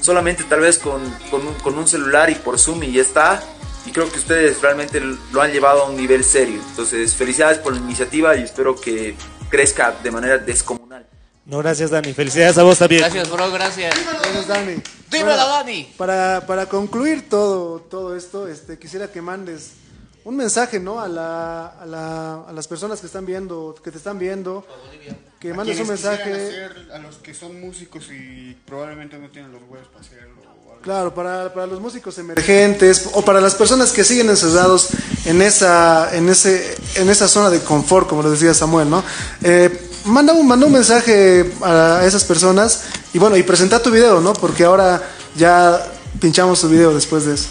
[0.00, 3.42] solamente tal vez con, con, un, con un celular y por Zoom y ya está.
[3.86, 6.60] Y creo que ustedes realmente lo han llevado a un nivel serio.
[6.70, 9.16] Entonces, felicidades por la iniciativa y espero que
[9.48, 10.87] crezca de manera descomunal.
[11.48, 12.12] No, gracias, Dani.
[12.12, 13.00] Felicidades a vos también.
[13.00, 13.94] Gracias, bro, gracias.
[14.04, 14.82] gracias Dani.
[15.10, 15.92] Dímelo, Bueno, Dani.
[15.96, 19.70] Para, para concluir todo, todo esto, este, quisiera que mandes
[20.24, 21.00] un mensaje, ¿no?
[21.00, 24.66] A, la, a, la- a las personas que están viendo, que te están viendo,
[25.40, 26.30] que mandes un mensaje.
[26.34, 30.36] hacer, a los que son músicos y probablemente no tienen los huevos para hacerlo.
[30.82, 34.90] Claro, para, para los músicos emergentes o para las personas que siguen encerrados
[35.24, 39.02] en esa, en ese, en esa zona de confort, como lo decía Samuel, ¿no?
[39.42, 44.20] Eh, manda, un, manda un mensaje a esas personas y bueno, y presenta tu video,
[44.20, 44.32] ¿no?
[44.32, 45.02] Porque ahora
[45.36, 45.80] ya
[46.20, 47.48] pinchamos tu video después de eso.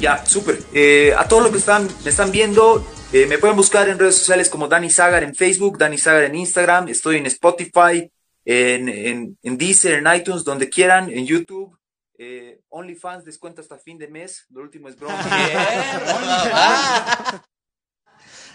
[0.00, 0.62] Ya, súper.
[0.74, 4.16] Eh, a todos los que están, me están viendo, eh, me pueden buscar en redes
[4.16, 8.10] sociales como Dani Sagar en Facebook, Dani Sagar en Instagram, estoy en Spotify,
[8.44, 11.76] en, en, en Deezer, en iTunes, donde quieran, en YouTube.
[12.18, 14.46] Eh, OnlyFans descuento hasta fin de mes.
[14.50, 15.18] Lo último es broma.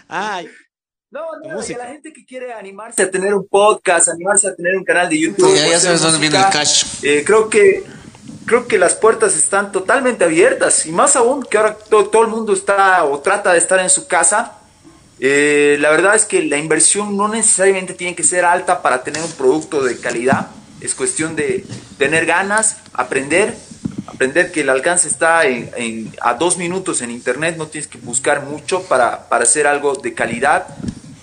[0.08, 0.48] Ay,
[1.12, 4.54] No, no, y a la gente que quiere animarse a tener un podcast, animarse a
[4.54, 5.54] tener un canal de YouTube.
[5.54, 6.84] Ya, sabes dónde viene el cash.
[7.02, 7.84] eh, creo que
[8.46, 12.28] creo que las puertas están totalmente abiertas y más aún que ahora to- todo el
[12.28, 14.58] mundo está o trata de estar en su casa.
[15.20, 19.22] eh, la verdad es que la inversión no necesariamente tiene que ser alta para tener
[19.22, 20.48] un producto de calidad.
[20.80, 21.64] Es cuestión de
[21.98, 23.54] tener ganas, aprender,
[24.06, 27.98] aprender que el alcance está en, en- a dos minutos en internet, no tienes que
[27.98, 30.66] buscar mucho para, para hacer algo de calidad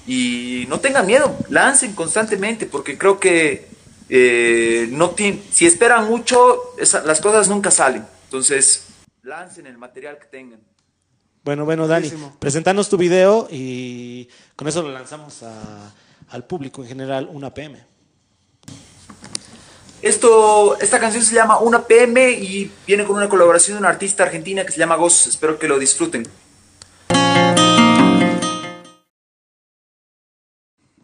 [0.08, 3.68] y no tengan miedo, lancen constantemente porque creo que
[4.10, 8.06] eh, no tienen, si esperan mucho, esa- las cosas nunca salen.
[8.26, 8.86] Entonces,
[9.22, 10.60] lancen el material que tengan.
[11.44, 12.36] Bueno, bueno, Dani, Buenísimo.
[12.40, 15.94] presentanos tu video y con eso lo lanzamos a-
[16.30, 17.80] al público en general, una PM.
[20.10, 24.24] Esto, esta canción se llama Una PM y viene con una colaboración de una artista
[24.24, 25.28] argentina que se llama Goz.
[25.28, 26.28] Espero que lo disfruten.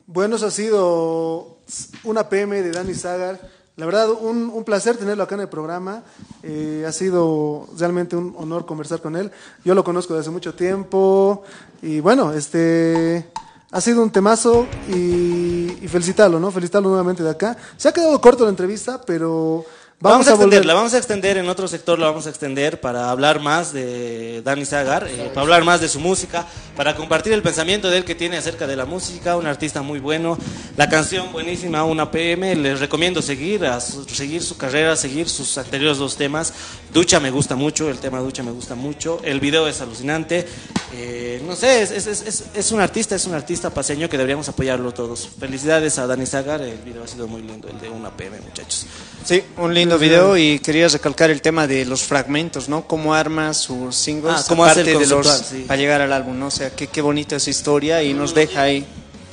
[0.07, 1.59] Bueno, eso ha sido
[2.03, 3.39] una PM de Dani Zagar.
[3.75, 6.01] La verdad, un, un placer tenerlo acá en el programa.
[6.41, 9.29] Eh, ha sido realmente un honor conversar con él.
[9.63, 11.43] Yo lo conozco desde hace mucho tiempo.
[11.83, 13.29] Y bueno, este
[13.75, 16.49] ha sido un temazo y, y felicitarlo, ¿no?
[16.49, 17.57] Felicitarlo nuevamente de acá.
[17.75, 19.65] Se ha quedado corto la entrevista, pero
[20.01, 20.45] Vamos, a, volver.
[20.47, 24.41] extenderla, vamos a extender en otro sector, la vamos a extender para hablar más de
[24.43, 28.05] Dani Zagar, eh, para hablar más de su música, para compartir el pensamiento de él
[28.05, 30.37] que tiene acerca de la música, un artista muy bueno,
[30.75, 35.57] la canción buenísima, una PM, les recomiendo seguir, a su- seguir su carrera, seguir sus
[35.57, 36.53] anteriores dos temas.
[36.93, 40.45] Ducha me gusta mucho, el tema Ducha me gusta mucho, el video es alucinante,
[40.93, 44.49] eh, no sé, es, es- es- es un artista, es un artista paseño que deberíamos
[44.49, 45.29] apoyarlo todos.
[45.39, 48.85] Felicidades a Dani Zagar, el video ha sido muy lindo, el de una PM, muchachos.
[49.23, 52.87] Sí, un lindo video y quería recalcar el tema de los fragmentos, ¿no?
[52.87, 55.65] Cómo arma sus singles Ah, cómo aparte hace el de los sí.
[55.67, 56.47] para llegar al álbum, ¿no?
[56.47, 58.85] O sea, qué, qué bonita esa historia y nos deja ahí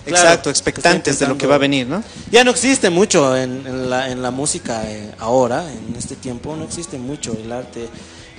[0.04, 2.02] Claro, exacto, expectantes de lo que va a venir, ¿no?
[2.30, 6.56] Ya no existe mucho en, en la, en la música eh, ahora, en este tiempo,
[6.56, 7.88] no existe mucho el arte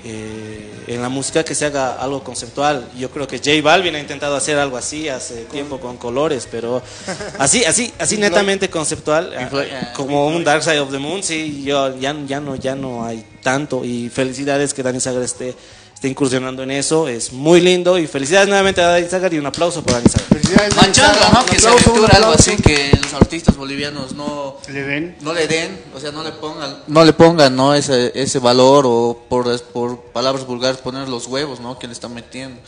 [0.05, 2.89] eh, en la música que se haga algo conceptual.
[2.97, 6.81] Yo creo que J Balvin ha intentado hacer algo así hace tiempo con colores, pero
[7.39, 11.23] así, así, así netamente conceptual, eh, Influ- eh, como un Dark Side of the Moon,
[11.23, 13.83] sí, yo ya, ya no, ya no hay tanto.
[13.85, 15.55] Y felicidades que Dani Sagar esté,
[16.03, 19.45] esté incursionando en eso, es muy lindo y felicidades nuevamente a Dani Sagar y un
[19.45, 20.27] aplauso para Dani Sagar.
[20.27, 21.45] Felicidades, ¿no?
[21.45, 25.15] Que se aplauso, un aventura algo así que los artistas bolivianos no, Le den.
[25.21, 27.73] no le den, o sea, no le pongan, no le pongan, ¿no?
[27.73, 31.79] Ese, ese valor o por, por palabras vulgares poner los huevos, ¿no?
[31.79, 32.59] Que le están metiendo.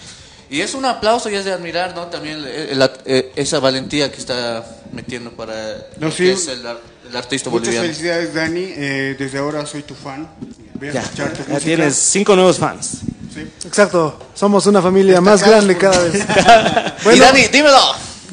[0.50, 2.06] Y es un aplauso y es de admirar, ¿no?
[2.08, 4.64] También el- el- el- esa valentía que está
[4.94, 6.24] metiendo para No, sí.
[6.24, 6.62] que es el,
[7.10, 7.88] el artista Muchas boliviano.
[7.88, 8.66] felicidades, Dani.
[8.76, 10.28] Eh, desde ahora soy tu fan.
[10.76, 11.60] Voy a Ya, escuchar tu ya música.
[11.60, 12.97] tienes cinco nuevos fans.
[13.34, 13.41] Sí.
[13.66, 16.95] Exacto, somos una familia más Destacados grande por- cada vez.
[17.01, 17.80] y Bueno, Dani, dímelo.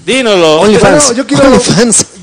[0.04, 0.58] Dínoslo.
[0.58, 1.60] bueno, yo quiero,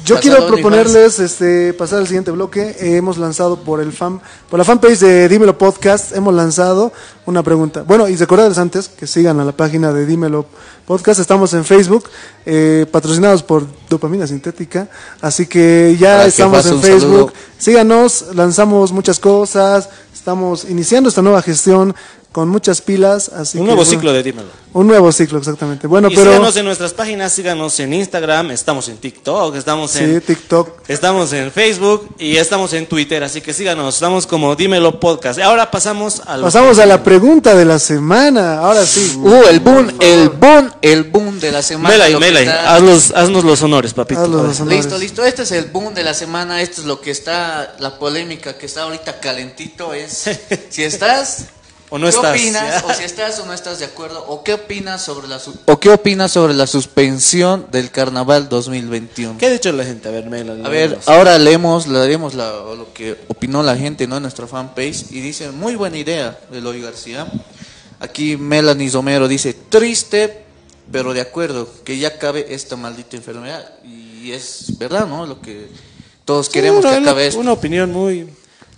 [0.09, 2.75] yo quiero proponerles este, pasar al siguiente bloque.
[2.79, 6.91] Eh, hemos lanzado por el fan, por la fanpage de Dímelo Podcast, hemos lanzado
[7.27, 7.83] una pregunta.
[7.83, 10.47] Bueno, y recordarles antes que sigan a la página de Dímelo
[10.87, 11.19] Podcast.
[11.19, 12.05] Estamos en Facebook,
[12.47, 14.89] eh, patrocinados por Dopamina Sintética.
[15.21, 17.01] Así que ya estamos en Facebook.
[17.01, 17.33] saludo.
[17.59, 19.89] Síganos, lanzamos muchas cosas.
[20.11, 21.95] Estamos iniciando esta nueva gestión
[22.31, 23.29] con muchas pilas.
[23.29, 24.49] Así Un que, nuevo bueno, ciclo de Dímelo.
[24.71, 25.87] Un nuevo ciclo, exactamente.
[25.87, 26.29] Bueno, y pero.
[26.31, 30.81] síganos en nuestras páginas, síganos en Instagram, estamos en TikTok, estamos Sí, en, TikTok.
[30.87, 35.39] estamos en Facebook y estamos en Twitter, así que síganos, estamos como Dímelo Podcast.
[35.39, 36.41] Ahora pasamos al...
[36.41, 38.59] Pasamos a la pregunta de la semana.
[38.59, 39.15] Ahora sí.
[39.17, 41.95] Uh, el boom, el boom, el boom de la semana.
[41.95, 44.21] Melay, lo Melay, está- hazlos- haznos los honores, papito.
[44.21, 44.49] Hazlos A ver.
[44.49, 44.79] los honores.
[44.85, 45.25] Listo, listo.
[45.25, 46.61] Este es el boom de la semana.
[46.61, 49.95] Esto es lo que está, la polémica que está ahorita calentito.
[49.95, 50.29] Es
[50.69, 51.45] si estás
[51.91, 52.31] O no ¿Qué estás.
[52.39, 52.83] opinas?
[52.87, 54.23] O si estás o no estás de acuerdo.
[54.27, 59.37] ¿O qué opinas sobre la su- o qué opinas sobre la suspensión del Carnaval 2021?
[59.39, 60.07] ¿Qué ha dicho la gente?
[60.07, 60.61] A ver, Melay.
[60.63, 64.17] A ver, ahora leemos, leemos la- lo que opinó la gente ¿no?
[64.17, 67.25] en nuestra fanpage y dice, muy buena idea, Eloy García.
[67.99, 70.43] Aquí Melanie Somero dice, triste,
[70.91, 73.67] pero de acuerdo, que ya acabe esta maldita enfermedad.
[73.83, 75.25] Y es verdad, ¿no?
[75.25, 75.67] Lo que
[76.23, 77.39] todos queremos Una- que una- acabe esto.
[77.39, 78.29] Una opinión muy...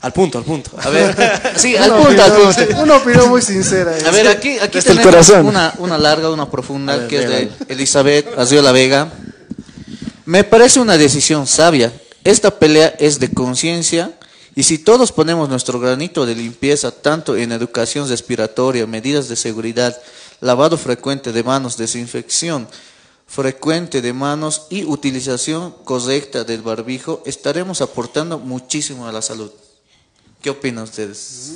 [0.02, 0.72] Al punto, al punto.
[0.80, 1.16] A ver,
[1.56, 2.82] sí, al punto, al punto.
[2.82, 3.96] Una opinión muy sincera.
[4.06, 5.46] A ver, aquí, aquí Desde el tenemos corazón.
[5.46, 7.52] Una, una larga, una profunda, ver, que es de.
[7.68, 9.12] Elizabeth Aziola Vega.
[10.26, 11.94] Me parece una decisión sabia.
[12.24, 14.12] Esta pelea es de conciencia
[14.56, 20.00] y si todos ponemos nuestro granito de limpieza, tanto en educación respiratoria, medidas de seguridad,
[20.42, 22.68] lavado frecuente de manos, desinfección
[23.28, 29.52] frecuente de manos y utilización correcta del barbijo, estaremos aportando muchísimo a la salud.
[30.42, 31.54] ¿Qué opinan ustedes?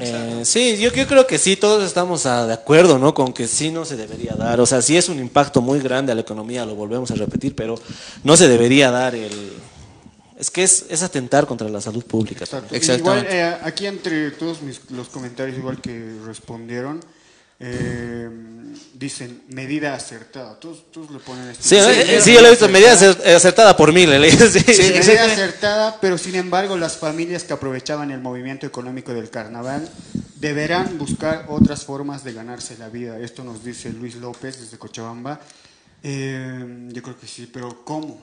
[0.00, 3.12] Eh, sí, yo, yo creo que sí, todos estamos ah, de acuerdo, ¿no?
[3.12, 4.60] Con que sí no se debería dar.
[4.60, 7.54] O sea, sí es un impacto muy grande a la economía, lo volvemos a repetir,
[7.54, 7.78] pero
[8.24, 9.52] no se debería dar el...
[10.38, 12.44] Es que es, es atentar contra la salud pública.
[12.44, 12.72] Exacto.
[12.74, 13.34] Exactamente.
[13.36, 17.00] Igual, eh, aquí entre todos mis- los comentarios, igual que respondieron,
[17.60, 18.28] eh,
[18.94, 20.58] dicen medida acertada.
[20.58, 21.62] Todos, todos le ponen esto.
[21.64, 21.76] Sí,
[22.20, 24.08] sí, yo lo he visto, medida acer- acertada por mil.
[24.30, 24.64] sí.
[24.66, 29.88] Medida acertada, pero sin embargo las familias que aprovechaban el movimiento económico del carnaval
[30.36, 33.18] deberán buscar otras formas de ganarse la vida.
[33.18, 35.40] Esto nos dice Luis López desde Cochabamba.
[36.02, 38.18] Eh, yo creo que sí, pero ¿cómo?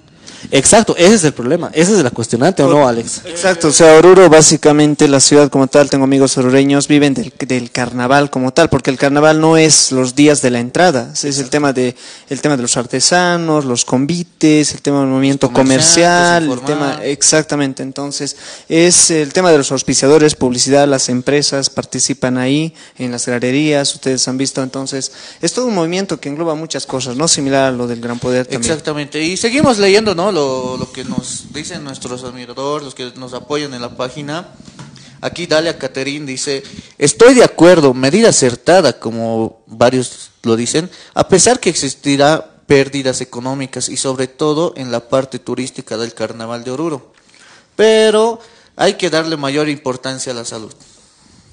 [0.49, 1.69] Exacto, ese es el problema.
[1.73, 3.21] Esa es la cuestionante, ¿o no, Alex?
[3.25, 7.71] Exacto, o sea, Oruro básicamente la ciudad como tal, tengo amigos orureños, viven del, del
[7.71, 11.49] carnaval como tal, porque el carnaval no es los días de la entrada, es el
[11.49, 11.95] tema de
[12.29, 17.83] el tema de los artesanos, los convites, el tema del movimiento comercial, el tema exactamente,
[17.83, 18.37] entonces
[18.69, 24.27] es el tema de los auspiciadores, publicidad, las empresas participan ahí en las graderías, ustedes
[24.27, 25.11] han visto, entonces
[25.41, 28.71] es todo un movimiento que engloba muchas cosas, no similar lo del Gran Poder también.
[28.71, 29.21] Exactamente.
[29.21, 30.31] Y seguimos leyendo, ¿no?
[30.31, 34.49] Lo, lo que nos dicen nuestros admiradores, los que nos apoyan en la página.
[35.21, 36.61] Aquí Dalia Caterín dice,
[36.97, 43.89] estoy de acuerdo, medida acertada, como varios lo dicen, a pesar que existirá pérdidas económicas
[43.89, 47.13] y sobre todo en la parte turística del carnaval de Oruro.
[47.75, 48.39] Pero
[48.75, 50.73] hay que darle mayor importancia a la salud.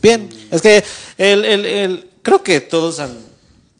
[0.02, 0.84] Bien, es que
[1.16, 3.31] el, el, el, creo que todos han...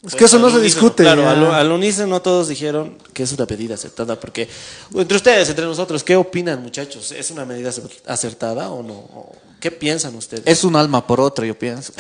[0.05, 3.33] Es que eso no se unísono, discute, Claro, al, al unísono todos dijeron que es
[3.33, 4.49] una medida acertada, porque
[4.95, 7.13] entre ustedes, entre nosotros, ¿qué opinan muchachos?
[7.13, 7.71] ¿Es una medida
[8.07, 8.95] acertada o no?
[8.95, 9.33] ¿O
[9.63, 10.43] ¿Qué piensan ustedes?
[10.45, 11.93] Es un alma por otra, yo pienso.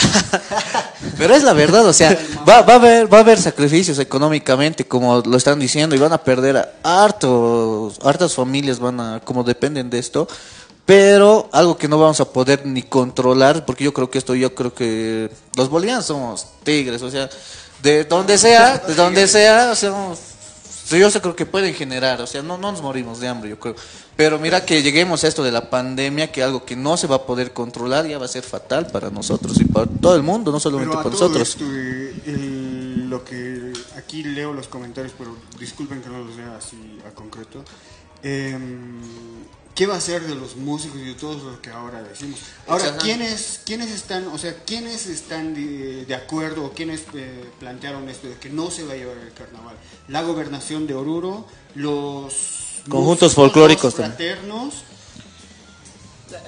[1.16, 4.84] Pero es la verdad, o sea, va, va, a haber, va a haber sacrificios económicamente,
[4.84, 9.44] como lo están diciendo, y van a perder a hartos, hartas familias, van a, como
[9.44, 10.26] dependen de esto.
[10.84, 14.52] Pero algo que no vamos a poder ni controlar, porque yo creo que esto, yo
[14.56, 17.30] creo que los bolivianos somos tigres, o sea,
[17.82, 20.16] de donde sea, de donde sea, o sea, no-
[20.90, 23.74] yo creo que pueden generar, o sea, no, no nos morimos de hambre, yo creo.
[24.14, 27.16] Pero mira que lleguemos a esto de la pandemia, que algo que no se va
[27.16, 30.52] a poder controlar, ya va a ser fatal para nosotros y para todo el mundo,
[30.52, 31.48] no solamente para nosotros.
[31.48, 36.56] esto, eh, el- lo que aquí leo los comentarios, pero disculpen que no los lea
[36.58, 37.64] así a concreto.
[38.22, 39.00] Em,
[39.74, 42.38] ¿Qué va a ser de los músicos y de todos los que ahora decimos?
[42.66, 42.98] Ahora.
[42.98, 48.28] ¿quiénes, quiénes están, o sea, quiénes están de, de acuerdo o quiénes eh, plantearon esto
[48.28, 49.76] de que no se va a llevar el carnaval?
[50.08, 54.74] La gobernación de Oruro, los Conjuntos folclóricos fraternos,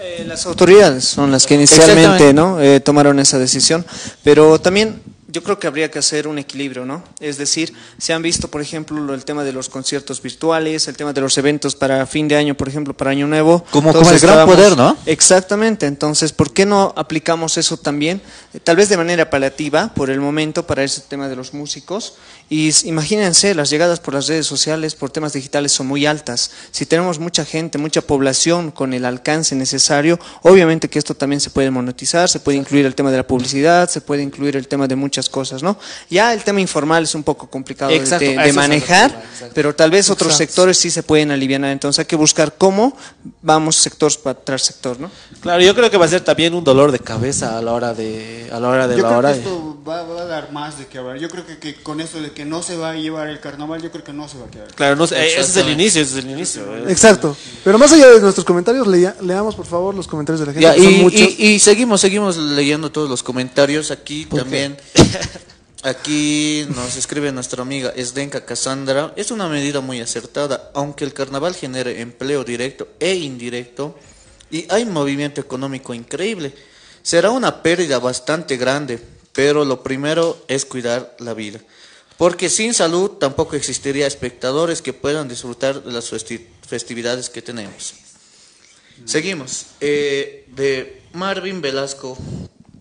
[0.00, 2.32] Eh, las autoridades son las que inicialmente.
[2.32, 2.60] ¿no?
[2.60, 3.84] Eh, tomaron esa decisión,
[4.22, 5.02] pero también
[5.34, 7.02] yo creo que habría que hacer un equilibrio, ¿no?
[7.18, 10.96] Es decir, se han visto, por ejemplo, lo- el tema de los conciertos virtuales, el
[10.96, 13.64] tema de los eventos para fin de año, por ejemplo, para Año Nuevo.
[13.72, 14.96] Como- como el gran poder, ¿no?
[15.06, 18.22] Exactamente, entonces, ¿por qué no aplicamos eso también?
[18.62, 22.14] Tal vez de manera paliativa, por el momento, para ese tema de los músicos.
[22.50, 26.50] Y imagínense, las llegadas por las redes sociales, por temas digitales, son muy altas.
[26.70, 31.48] Si tenemos mucha gente, mucha población con el alcance necesario, obviamente que esto también se
[31.50, 34.86] puede monetizar, se puede incluir el tema de la publicidad, se puede incluir el tema
[34.86, 35.78] de muchas cosas, ¿no?
[36.10, 39.22] Ya el tema informal es un poco complicado de- Exacto, manejar,
[39.54, 40.46] pero tal vez otros Exacto.
[40.52, 41.54] sectores sí se pueden aliviar.
[41.64, 42.96] Entonces hay que buscar cómo
[43.42, 44.12] vamos sector
[44.44, 45.10] tras sector, ¿no?
[45.40, 47.94] Claro, yo creo que va a ser también un dolor de cabeza a la hora
[47.94, 49.32] de, a la hora de Yo la creo hora.
[49.32, 51.18] que esto va, va a dar más de qué hablar.
[51.18, 53.80] Yo creo que, que con esto de que no se va a llevar el carnaval,
[53.80, 54.66] yo creo que no se va a quedar.
[54.74, 56.88] Claro, no ese es el inicio, ese es el inicio.
[56.88, 57.36] Exacto.
[57.62, 60.62] Pero más allá de nuestros comentarios, lea- leamos por favor los comentarios de la gente.
[60.66, 61.20] Ya, que son y, muchos.
[61.20, 63.90] y- y seguimos, seguimos leyendo todos los comentarios.
[63.90, 64.76] Aquí también,
[65.82, 69.12] aquí nos escribe nuestra amiga Esdenka Cassandra.
[69.16, 73.96] Es una medida muy acertada, aunque el carnaval genere empleo directo e indirecto
[74.50, 76.54] y hay movimiento económico increíble.
[77.02, 78.98] Será una pérdida bastante grande,
[79.32, 81.60] pero lo primero es cuidar la vida.
[82.16, 87.94] Porque sin salud tampoco existiría espectadores que puedan disfrutar de las festi- festividades que tenemos.
[89.04, 89.66] Seguimos.
[89.80, 92.16] Eh, de Marvin Velasco.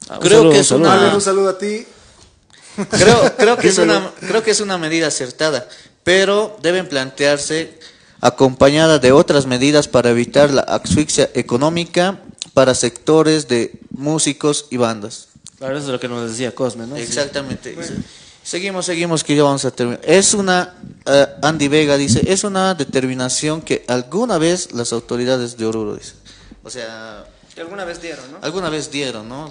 [0.10, 0.92] Ah, un Creo saludo, que un es saludo.
[0.92, 1.86] Ale, una, un saludo a ti.
[2.92, 5.68] creo, creo que es una, creo que es una medida acertada,
[6.04, 7.78] pero deben plantearse
[8.22, 12.20] acompañada de otras medidas para evitar la asfixia económica
[12.54, 15.28] para sectores de músicos y bandas.
[15.58, 16.96] Claro, eso es lo que nos decía Cosme, ¿no?
[16.96, 17.02] Sí.
[17.02, 17.76] Exactamente.
[18.44, 20.02] Seguimos, seguimos, que ya vamos a terminar.
[20.04, 20.74] Es una,
[21.06, 26.14] eh, Andy Vega dice, es una determinación que alguna vez las autoridades de Oruro, dice.
[26.64, 27.26] O sea,
[27.58, 28.38] alguna vez dieron, ¿no?
[28.42, 29.50] alguna vez dieron, ¿no?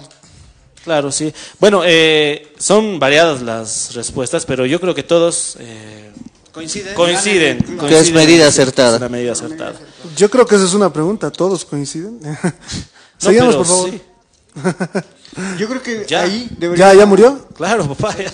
[0.83, 1.33] Claro, sí.
[1.59, 6.11] Bueno, eh, son variadas las respuestas, pero yo creo que todos eh,
[6.51, 6.93] Coincide.
[6.93, 7.57] coinciden.
[7.59, 8.95] Que es coinciden medida acertada.
[8.95, 9.73] Es una medida acertada.
[10.15, 11.31] Yo creo que esa es una pregunta.
[11.31, 12.19] ¿Todos coinciden?
[13.23, 13.89] No, Sigamos, por favor.
[13.89, 14.01] sí.
[15.57, 16.23] Yo creo que Ya.
[16.23, 16.91] ahí debería...
[16.91, 17.47] ¿Ya, ¿Ya murió?
[17.55, 18.13] Claro, papá.
[18.17, 18.29] ya.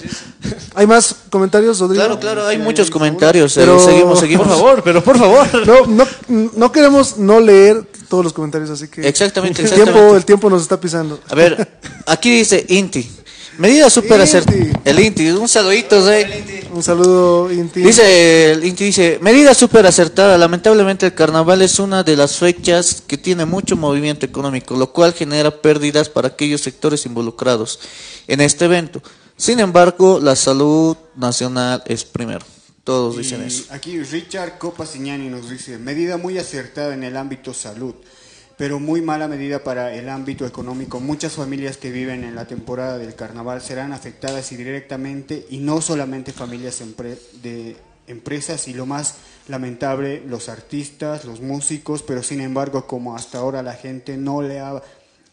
[0.75, 2.03] ¿Hay más comentarios, Rodrigo?
[2.03, 3.55] Claro, claro, hay muchos comentarios.
[3.57, 4.47] eh, Pero- seguimos, seguimos.
[4.47, 5.47] Por favor, pero por favor.
[5.67, 5.85] No,
[6.27, 9.07] no, no queremos no leer todos los comentarios, así que...
[9.07, 9.99] Exactamente, El exactamente.
[9.99, 11.19] tiempo, el tiempo nos está pisando.
[11.29, 13.09] A ver, aquí dice Inti.
[13.57, 14.57] Medida súper acertada.
[14.85, 16.69] El Inti, un saludito, ¿eh?
[16.73, 17.81] Un saludo, Inti.
[17.81, 20.37] Dice, el Inti dice, medida súper acertada.
[20.37, 25.11] Lamentablemente el carnaval es una de las fechas que tiene mucho movimiento económico, lo cual
[25.13, 27.81] genera pérdidas para aquellos sectores involucrados
[28.29, 29.01] en este evento.
[29.39, 32.45] Sin embargo, la salud nacional es primero.
[32.83, 33.73] Todos dicen eso.
[33.73, 37.95] Aquí Richard Copa Signani nos dice, medida muy acertada en el ámbito salud,
[38.57, 40.99] pero muy mala medida para el ámbito económico.
[40.99, 45.79] Muchas familias que viven en la temporada del carnaval serán afectadas y directamente, y no
[45.81, 46.81] solamente familias
[47.41, 47.77] de
[48.07, 49.15] empresas, y lo más
[49.47, 54.59] lamentable, los artistas, los músicos, pero sin embargo, como hasta ahora la gente no le,
[54.59, 54.81] ha-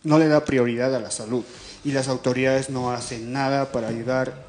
[0.04, 1.42] no le da prioridad a la salud,
[1.86, 4.44] y las autoridades no hacen nada para ayudar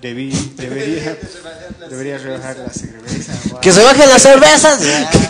[0.00, 1.16] Debí, debería,
[1.88, 3.34] debería rebajar la cerveza.
[3.50, 3.60] guau.
[3.60, 4.80] ¡Que se bajen las cervezas!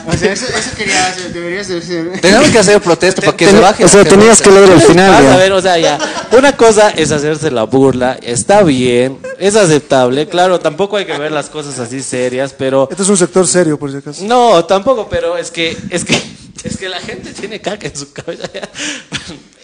[0.07, 1.83] O sea, eso, eso quería hacer, debería ser.
[2.23, 5.11] Tenemos que hacer protesta para que se baje O sea, tenías que leer el final.
[5.11, 5.35] Vas ya.
[5.35, 5.99] a ver, o sea, ya.
[6.33, 10.27] Una cosa es hacerse la burla, está bien, es aceptable.
[10.27, 12.89] Claro, tampoco hay que ver las cosas así serias, pero.
[12.91, 14.25] Este es un sector serio, por si acaso.
[14.25, 15.77] No, tampoco, pero es que.
[15.91, 16.19] Es que
[16.65, 18.49] Es que la gente tiene caca en su cabeza.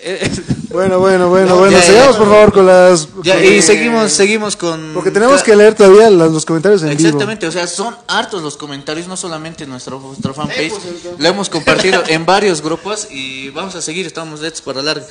[0.70, 1.72] Bueno, bueno, bueno, No, bueno.
[1.78, 2.18] ya, Sigamos, ya.
[2.18, 3.08] por favor, con las...
[3.22, 4.92] Ya, con- y seguimos, seguimos con...
[4.92, 7.00] Porque tenemos que leer todavía los comentarios en vivo.
[7.08, 10.72] Exactamente, o sea, son hartos los comentarios, no solamente en nuestra, nuestra fanpage,
[11.18, 15.06] lo hemos compartido en varios grupos y vamos a seguir, estamos listos para largo.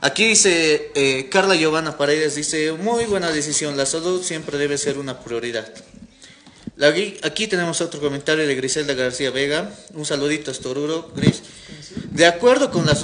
[0.00, 4.96] Aquí dice eh, Carla Giovanna Paredes, dice, muy buena decisión, la salud siempre debe ser
[4.98, 5.68] una prioridad.
[7.22, 11.42] Aquí tenemos otro comentario de Griselda García Vega, un saludito a Storuro, Gris.
[12.10, 12.96] De acuerdo con la,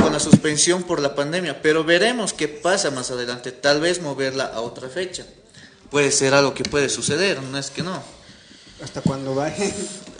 [0.00, 4.44] con la suspensión por la pandemia, pero veremos qué pasa más adelante, tal vez moverla
[4.44, 5.26] a otra fecha.
[5.90, 8.00] Puede ser algo que puede suceder, no es que no.
[8.82, 9.74] Hasta cuando baje.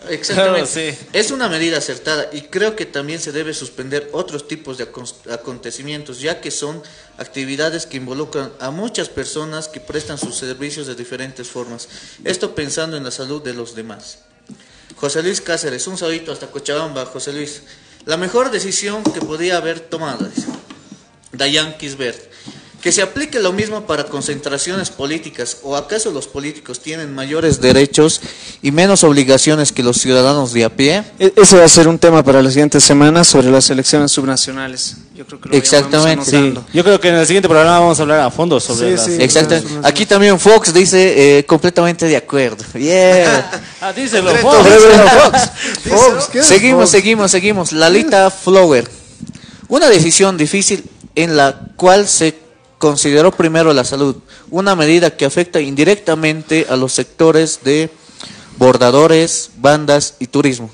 [0.08, 0.70] Exactamente.
[0.70, 1.06] Claro, sí.
[1.12, 5.14] Es una medida acertada y creo que también se debe suspender otros tipos de acon-
[5.32, 6.82] acontecimientos, ya que son
[7.18, 11.88] actividades que involucran a muchas personas que prestan sus servicios de diferentes formas.
[12.24, 14.18] Esto pensando en la salud de los demás.
[14.96, 17.62] José Luis Cáceres, un saludito hasta Cochabamba, José Luis.
[18.06, 20.46] La mejor decisión que podía haber tomado, dice.
[21.32, 22.20] Dayan Kisbert.
[22.86, 28.20] Que se aplique lo mismo para concentraciones políticas, o acaso los políticos tienen mayores derechos
[28.62, 31.02] y menos obligaciones que los ciudadanos de a pie.
[31.18, 34.98] E- Ese va a ser un tema para las siguientes semanas sobre las elecciones subnacionales.
[35.16, 36.54] Yo creo que lo Exactamente, sí.
[36.72, 39.04] Yo creo que en el siguiente programa vamos a hablar a fondo sobre Sí, las-
[39.06, 39.16] sí.
[39.20, 39.56] Exacto.
[39.56, 39.80] Exacto.
[39.88, 42.64] Aquí también Fox dice eh, completamente de acuerdo.
[42.78, 43.50] Yeah.
[43.80, 45.50] Ah, díselo, Fox, Fox.
[45.88, 46.90] Fox, ¿qué es Seguimos, Fox?
[46.92, 47.72] seguimos, seguimos.
[47.72, 48.88] Lalita Flower.
[49.66, 50.84] Una decisión difícil
[51.16, 52.45] en la cual se
[52.78, 54.16] consideró primero la salud.
[54.50, 57.90] Una medida que afecta indirectamente a los sectores de
[58.58, 60.70] bordadores, bandas y turismo.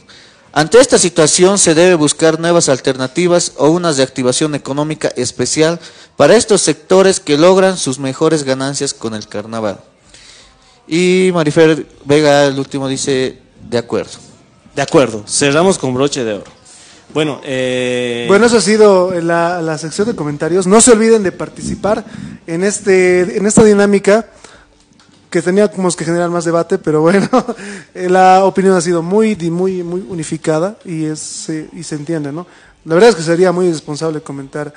[0.54, 5.80] Ante esta situación se debe buscar nuevas alternativas o unas de activación económica especial
[6.16, 9.80] para estos sectores que logran sus mejores ganancias con el carnaval.
[10.86, 13.38] Y Marifer Vega, el último, dice,
[13.68, 14.18] de acuerdo.
[14.74, 16.61] De acuerdo, cerramos con broche de oro.
[17.14, 20.66] Bueno, eh, Bueno, eso ha sido la, la sección de comentarios.
[20.66, 22.04] No se olviden de participar
[22.46, 24.26] en este en esta dinámica
[25.30, 27.28] que teníamos que generar más debate, pero bueno,
[27.94, 32.32] eh, la opinión ha sido muy muy muy unificada y es se- y se entiende,
[32.32, 32.46] ¿no?
[32.84, 34.72] La verdad es que sería muy irresponsable comentar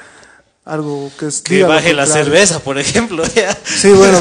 [0.65, 3.23] algo que es que baje la cerveza, por ejemplo.
[3.35, 3.55] ya.
[3.63, 4.19] Sí, bueno,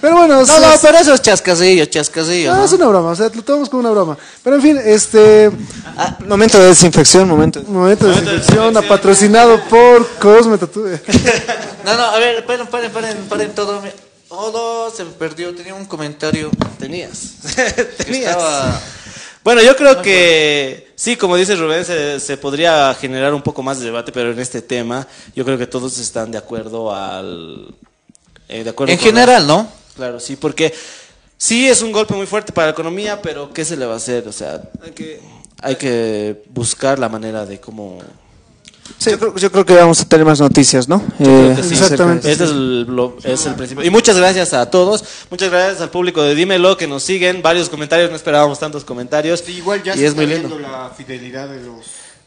[0.00, 2.52] pero bueno, No, no, pero eso es chascasillo, chascasillo.
[2.52, 2.64] no, ¿no?
[2.64, 4.16] es una broma, o sea, lo tomamos como una broma.
[4.44, 5.50] Pero en fin, este
[5.96, 7.60] Ah, momento de desinfección, momento.
[7.60, 8.88] de- momento de Momento de desinfección, desinfección.
[8.88, 10.86] patrocinado por Cosme Tattoo.
[11.84, 13.82] No, no, a ver, paren, paren, paren, paren todo.
[14.28, 14.52] Oh,
[14.88, 15.52] no, se me perdió.
[15.52, 17.32] Tenía un comentario Tenías.
[17.98, 18.30] Tenías.
[18.30, 18.80] estaba.
[19.44, 23.80] Bueno, yo creo que sí, como dice Rubén, se, se podría generar un poco más
[23.80, 27.74] de debate, pero en este tema yo creo que todos están de acuerdo al...
[28.48, 29.68] eh, de acuerdo En general, ¿no?
[29.96, 30.72] Claro, sí, porque
[31.36, 33.96] sí es un golpe muy fuerte para la economía, pero ¿qué se le va a
[33.96, 34.28] hacer?
[34.28, 35.20] O sea, hay que,
[35.60, 37.98] hay que buscar la manera de cómo...
[39.00, 41.02] Yo, creo, yo creo que vamos a tener más noticias, ¿no?
[41.18, 41.74] Eh, sí.
[41.74, 42.30] Exactamente.
[42.30, 43.84] Este es el, lo- es el principio.
[43.84, 45.04] Y muchas gracias a todos.
[45.30, 47.42] Muchas gracias al público de Dímelo que nos siguen.
[47.42, 49.48] Varios comentarios, no esperábamos tantos comentarios.
[49.48, 50.56] Igual ya y se es muy está lindo.
[50.56, 51.76] viendo la fidelidad de los...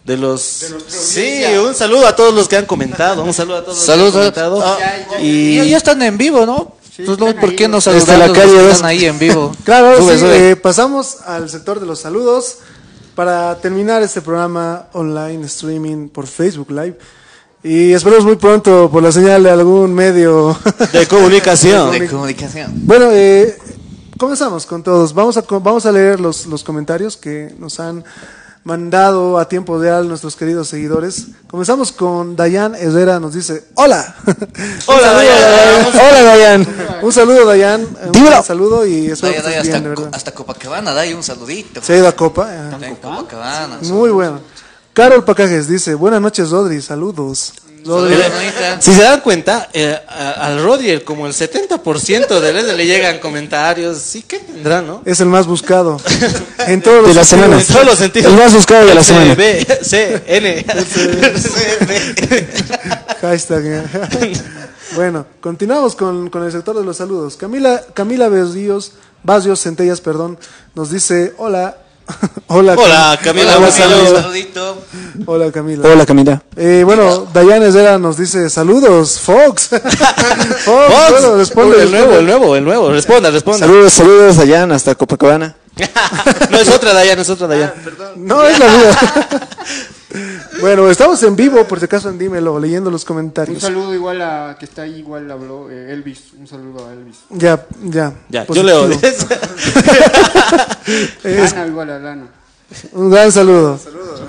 [0.04, 0.60] De los.
[0.62, 3.24] De sí, un saludo a todos los que han comentado.
[3.24, 4.14] Un saludo a todos Saludos.
[4.14, 4.78] los que han comentado.
[4.80, 6.76] Ah, y ya, ya están en vivo, ¿no?
[6.96, 9.52] Pues no, están ¿Por qué no Desde los que ves- están ahí en vivo?
[9.66, 10.52] Claro, Sube, sí, sube.
[10.52, 12.58] eh, pasamos al sector de los saludos
[13.16, 16.98] para terminar este programa online streaming por Facebook Live.
[17.64, 20.56] Y esperamos muy pronto por la señal de algún medio.
[20.94, 21.92] De comunicación.
[21.92, 22.72] De comunicación.
[22.86, 23.58] bueno, eh,
[24.18, 25.14] comenzamos con todos.
[25.14, 28.04] Vamos a, vamos a leer los, los comentarios que nos han
[28.66, 31.28] mandado a tiempo real nuestros queridos seguidores.
[31.48, 34.16] Comenzamos con Dayan Herrera, nos dice, hola.
[34.26, 34.36] Un
[34.88, 35.86] Hola, saludo, Dayan.
[35.96, 36.68] Hola, Dayan.
[37.04, 37.82] Un saludo, Dayan.
[38.08, 38.44] Un Dímelo.
[38.44, 40.16] saludo y espero Dai, que estés hasta, bien, de Co- verdad.
[40.18, 41.82] hasta Copacabana, dai un saludito.
[41.82, 42.50] Se ha ido a Copa.
[42.52, 42.98] eh.
[43.02, 43.78] Copacabana.
[43.84, 44.40] Muy bueno.
[44.94, 47.54] Carol Pacajes dice, buenas noches Rodri, saludos.
[48.80, 53.20] Si se dan cuenta, eh, a- al Rodier, como el 70% de él le llegan
[53.20, 54.00] comentarios.
[54.00, 55.04] Sí, ¿qué tendrá, no?
[55.06, 56.02] Es el más buscado.
[56.68, 57.46] En todos los De la sentidos.
[57.54, 57.62] semana.
[57.62, 58.32] En todos los sentidos.
[58.34, 59.36] El más buscado de la C, semana.
[59.36, 60.66] B, C, N.
[63.22, 63.64] Hashtag.
[63.66, 63.84] eh.
[64.96, 67.38] bueno, continuamos con, con el sector de los saludos.
[67.38, 70.38] Camila, Camila Berríos, Vasios Centellas, perdón,
[70.74, 71.78] nos dice, hola.
[72.48, 74.84] Hola, Hola, Cam- Camila, Hola, un Camila, saludito.
[75.26, 75.90] Hola, Camila.
[75.90, 76.42] Hola, Camila.
[76.56, 79.68] Eh, bueno, Dayan Herrera nos dice, saludos, Fox.
[79.70, 82.90] Fox, bueno, responde, el nuevo, el nuevo, el nuevo.
[82.92, 83.60] Responda, responda.
[83.60, 85.56] Saludos, saludos allá hasta Copacabana.
[86.50, 87.74] no es otra Dayan, es otra Dayan.
[88.16, 89.48] No, es la vida.
[90.62, 93.62] Bueno, estamos en vivo, por si acaso en Dímelo, leyendo los Un comentarios.
[93.62, 96.34] saludo igual a que está ahí, igual habló eh, Elvis.
[96.38, 97.18] Un saludo a Elvis.
[97.30, 98.14] Ya, ya.
[98.30, 98.90] Ya, yo leo.
[101.24, 102.28] Es- Lana igual a Lana.
[102.94, 103.80] un gran saludo.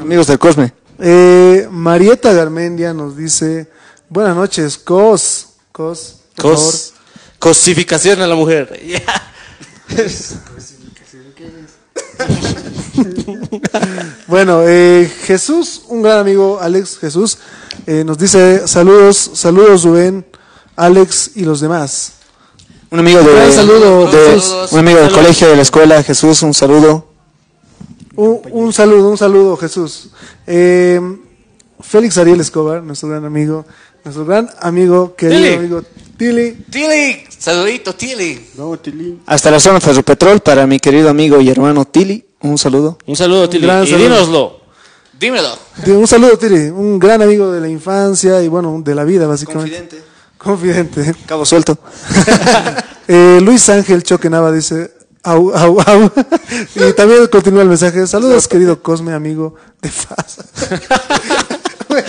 [0.01, 0.73] Amigos del Cosme.
[0.99, 3.69] Eh, Marieta Garmendia nos dice,
[4.09, 5.49] buenas noches, Cos.
[5.73, 6.21] Cos.
[6.37, 6.57] por favor.
[6.59, 6.93] Cos,
[7.39, 8.81] cosificación a la mujer.
[8.87, 9.03] Ya.
[14.29, 17.39] Bueno, eh, Jesús, un gran amigo, Alex Jesús,
[17.87, 20.27] eh, nos dice saludos, saludos Rubén,
[20.75, 22.15] Alex y los demás.
[22.91, 24.73] Un amigo de, Un saludo, de- Jesús.
[24.73, 27.09] un amigo del colegio, de la escuela, Jesús, un saludo.
[28.17, 30.09] Un, un saludo, un saludo Jesús.
[30.47, 31.01] Eh,
[31.81, 33.65] Félix Ariel Escobar, nuestro gran amigo,
[34.05, 35.55] nuestro gran amigo, querido Tili.
[35.55, 35.83] amigo
[36.17, 36.53] Tili.
[36.71, 38.49] Tili, saludito, Tili.
[38.57, 39.21] No, Tilín.
[39.27, 42.99] Hasta la zona Ferropetrol para mi querido amigo y hermano Tili, un saludo.
[43.07, 43.67] Un saludo, Tili.
[43.67, 44.05] gran Y saludo.
[44.05, 44.61] dínoslo.
[45.19, 45.59] Dímelo.
[45.87, 50.03] Un saludo Tili, un gran amigo de la infancia y bueno, de la vida básicamente.
[50.39, 51.15] Confidente.
[51.27, 51.79] Cabo suelto.
[53.09, 54.91] Eh, Luis Ángel Choquenava dice,
[55.23, 56.11] au, au, au.
[56.75, 60.39] y también continúa el mensaje, saludos querido Cosme, amigo de Faz.
[61.89, 62.05] bueno,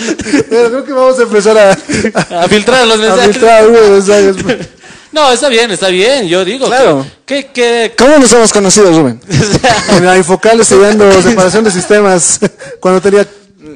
[0.48, 3.30] creo que vamos a empezar a, a, A filtrar los a mensajes.
[3.36, 4.36] filtrar algunos mensajes.
[5.12, 6.28] No, está bien, está bien.
[6.28, 6.66] Yo digo.
[6.66, 7.04] Claro.
[7.24, 9.20] Que, que, que- ¿Cómo nos hemos conocido, Rubén?
[9.96, 12.38] En la Infocal estudiando separación de sistemas
[12.80, 13.26] cuando tenía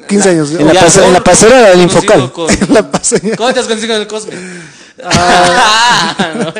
[0.07, 0.51] 15 años.
[0.51, 2.31] En la, ¿cómo en la pasarela del Infocal.
[2.31, 2.89] con- La
[3.35, 4.33] ¿Cómo te has conocido en el Cosme?
[5.03, 6.33] Ah.
[6.37, 6.53] No.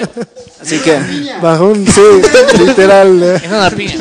[0.62, 1.00] Así que,
[1.42, 2.02] bajo un, sí,
[2.66, 3.22] literal.
[3.24, 3.36] eh.
[3.44, 3.96] Es una piña.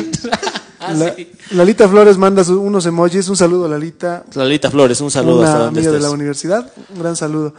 [0.79, 1.29] Ah, La- sí.
[1.51, 5.65] Lalita Flores manda su- unos emojis, un saludo Lalita, Lalita Flores, un saludo hasta una
[5.65, 6.13] donde amiga de la estés.
[6.13, 7.53] universidad, un gran saludo.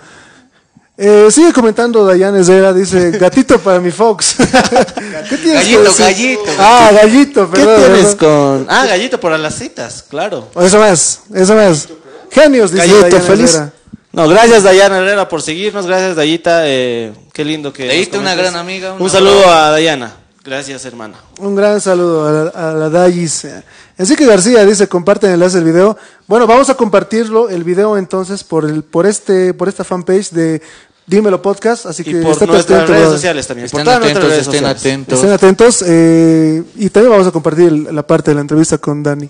[0.96, 4.36] Eh, sigue comentando Dayan Herrera, dice, gatito para mi Fox.
[5.28, 6.04] ¿Qué tienes Gallito, decir?
[6.04, 6.42] gallito.
[6.58, 7.82] Ah, gallito, ¿Qué perdón.
[7.82, 8.64] tienes perdón.
[8.64, 8.66] con.?
[8.70, 10.48] Ah, gallito para las citas, claro.
[10.54, 11.88] O Eso más, eso más.
[12.30, 13.54] Genios, dice Gallito, Dayan feliz.
[13.54, 13.72] Herrera.
[14.12, 17.88] No, gracias Dayana Herrera por seguirnos, gracias Dayita, eh, qué lindo que...
[17.88, 19.66] Dayita, una gran amiga, Un saludo brava.
[19.66, 20.12] a Dayana,
[20.44, 21.16] gracias hermana.
[21.40, 23.48] Un gran saludo a la, a la Dayis.
[23.96, 25.96] Enrique García dice, comparten el enlace del video.
[26.26, 30.60] Bueno, vamos a compartirlo, el video entonces, por el, por este, por esta fanpage de
[31.06, 33.66] Dímelo Podcast, así Y que por estate nuestras atento, redes sociales también.
[33.66, 34.80] Estén atentos, redes estén sociales.
[34.80, 35.14] atentos.
[35.18, 35.84] Estén atentos.
[35.86, 39.28] eh, y también vamos a compartir el- la parte de la entrevista con Dani.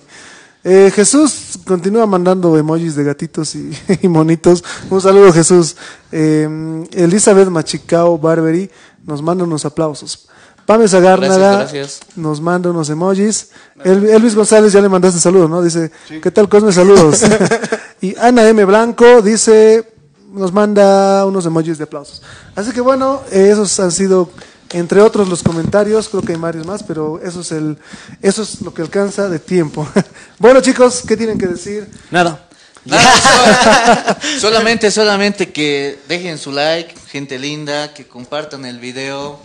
[0.67, 3.71] Eh, Jesús continúa mandando emojis de gatitos y,
[4.03, 4.65] y monitos.
[4.89, 5.77] Un saludo, Jesús.
[6.11, 8.71] Eh, Elizabeth Machicao Barberi
[9.05, 10.29] nos manda unos aplausos.
[10.67, 11.03] Pame Gracias,
[11.39, 12.01] gracias.
[12.17, 13.49] nos manda unos emojis.
[13.85, 15.63] El- Elvis González ya le mandaste saludos, ¿no?
[15.63, 15.91] Dice,
[16.23, 16.73] ¿qué tal, Cosme?
[16.73, 17.21] Saludos.
[18.01, 18.65] y Ana M.
[18.65, 19.85] Blanco dice,
[20.33, 22.23] nos manda unos emojis de aplausos.
[22.57, 24.31] Así que bueno, eh, esos han sido,
[24.71, 26.09] entre otros, los comentarios.
[26.09, 27.77] Creo que hay varios más, pero eso es, el,
[28.23, 29.87] eso es lo que alcanza de tiempo.
[30.39, 31.87] bueno, chicos, ¿qué tienen que decir?
[32.11, 32.49] Nada.
[32.87, 39.39] Nada, so- solamente, solamente que dejen su like, gente linda, que compartan el video,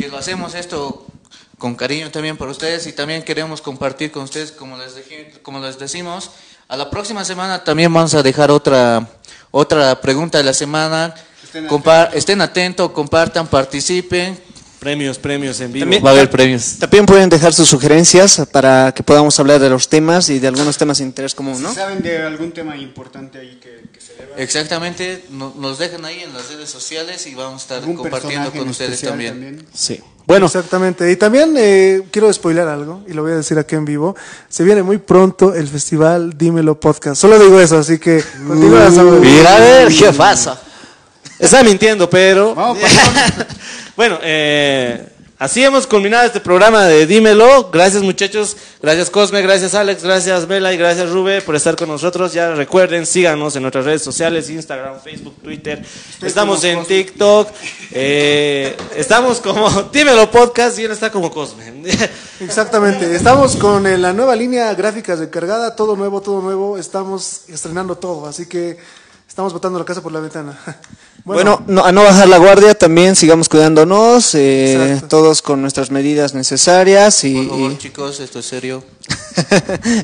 [0.00, 1.04] que lo hacemos esto
[1.58, 5.60] con cariño también para ustedes y también queremos compartir con ustedes, como les, dije- como
[5.60, 6.30] les decimos,
[6.68, 9.06] a la próxima semana también vamos a dejar otra,
[9.50, 11.14] otra pregunta de la semana.
[11.68, 14.38] Compa- estén atentos, compartan, participen.
[14.78, 15.82] Premios, premios en vivo.
[15.82, 16.78] También- Va a haber premios.
[16.78, 20.78] también pueden dejar sus sugerencias para que podamos hablar de los temas y de algunos
[20.78, 21.68] temas de interés común, ¿no?
[21.68, 23.99] Si ¿Saben de algún tema importante ahí que, que?
[24.36, 28.50] Exactamente, no- nos dejan ahí en las redes sociales y vamos a estar ¿Algún compartiendo
[28.52, 29.66] con ustedes también.
[29.74, 30.00] Sí.
[30.26, 31.10] Bueno, Exactamente.
[31.10, 34.14] Y también eh, quiero spoiler algo, y lo voy a decir aquí en vivo.
[34.48, 37.20] Se viene muy pronto el festival Dímelo Podcast.
[37.20, 39.20] Solo digo eso, así que continúa, Samuel.
[39.20, 40.60] mira a ver qué pasa.
[41.38, 42.54] Está mintiendo, pero...
[42.54, 42.78] Vamos,
[43.96, 45.08] bueno, eh,
[45.40, 47.70] así hemos culminado este programa de Dímelo.
[47.72, 52.32] Gracias muchachos, gracias Cosme, gracias Alex, gracias Bela y gracias Rube por estar con nosotros.
[52.32, 55.82] Ya recuerden, síganos en nuestras redes sociales, Instagram, Facebook, Twitter.
[56.22, 57.48] Estamos en TikTok.
[57.90, 61.72] eh, estamos como Dímelo Podcast y él está como Cosme.
[62.40, 63.16] Exactamente.
[63.16, 66.78] Estamos con eh, la nueva línea gráficas recargada, todo nuevo, todo nuevo.
[66.78, 68.78] Estamos estrenando todo, así que
[69.30, 70.58] estamos botando la casa por la ventana.
[71.22, 76.32] Bueno, no- a no bajar la guardia, también sigamos cuidándonos, eh, todos con nuestras medidas
[76.32, 78.82] necesarias y, Por favor, y- chicos, esto es serio.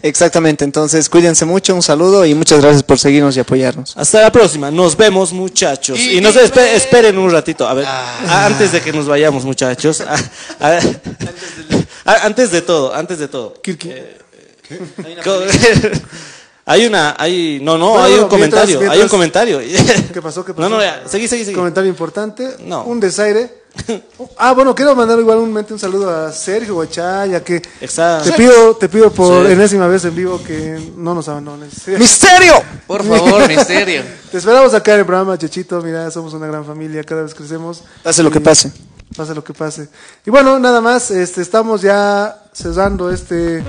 [0.03, 3.97] exactamente, entonces cuídense mucho, un saludo y muchas gracias por seguirnos y apoyarnos.
[3.97, 5.99] Hasta la próxima, nos vemos muchachos.
[5.99, 9.47] Y, Y nos espe- esperen un ratito, a ver, a- antes de que nos vayamos
[9.47, 10.03] muchachos.
[10.03, 10.17] a-
[10.61, 10.81] a-
[12.05, 13.55] a- antes de todo, antes de todo.
[13.63, 13.89] Kirky.
[15.25, 16.01] Co- Hay una,
[16.67, 19.61] hay, no, no, Bueno, hay un mientras- comentario, hay un mientras- comentario.
[20.13, 20.45] ¿Qué pasó?
[20.45, 20.69] ¿Qué pasó?
[20.69, 21.57] No, no, ya, seguí, seguí, seguí.
[21.57, 22.57] Comentario importante.
[22.61, 22.85] No.
[22.85, 23.65] Un desaire.
[24.39, 28.31] Ah, bueno, quiero mandar igualmente un saludo a Sergio Guachaya, que Exacto.
[28.31, 29.53] te pido, te pido por Sí.
[29.53, 31.87] enésima vez en vivo que no nos abandones.
[31.87, 32.55] ¡Misterio!
[32.87, 34.03] Por favor, misterio.
[34.31, 35.81] Te esperamos acá en el programa, Chechito.
[35.83, 37.83] Mira, somos una gran familia, cada vez crecemos.
[38.03, 38.73] Pase lo que pase.
[39.15, 39.89] Pase lo que pase.
[40.25, 43.63] Y bueno, nada más, este, estamos ya cerrando este,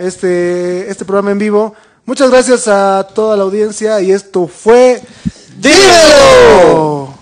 [0.00, 1.74] este, este programa en vivo.
[2.06, 5.00] Muchas gracias a toda la audiencia y esto fue
[5.56, 7.13] ¡Dímelo!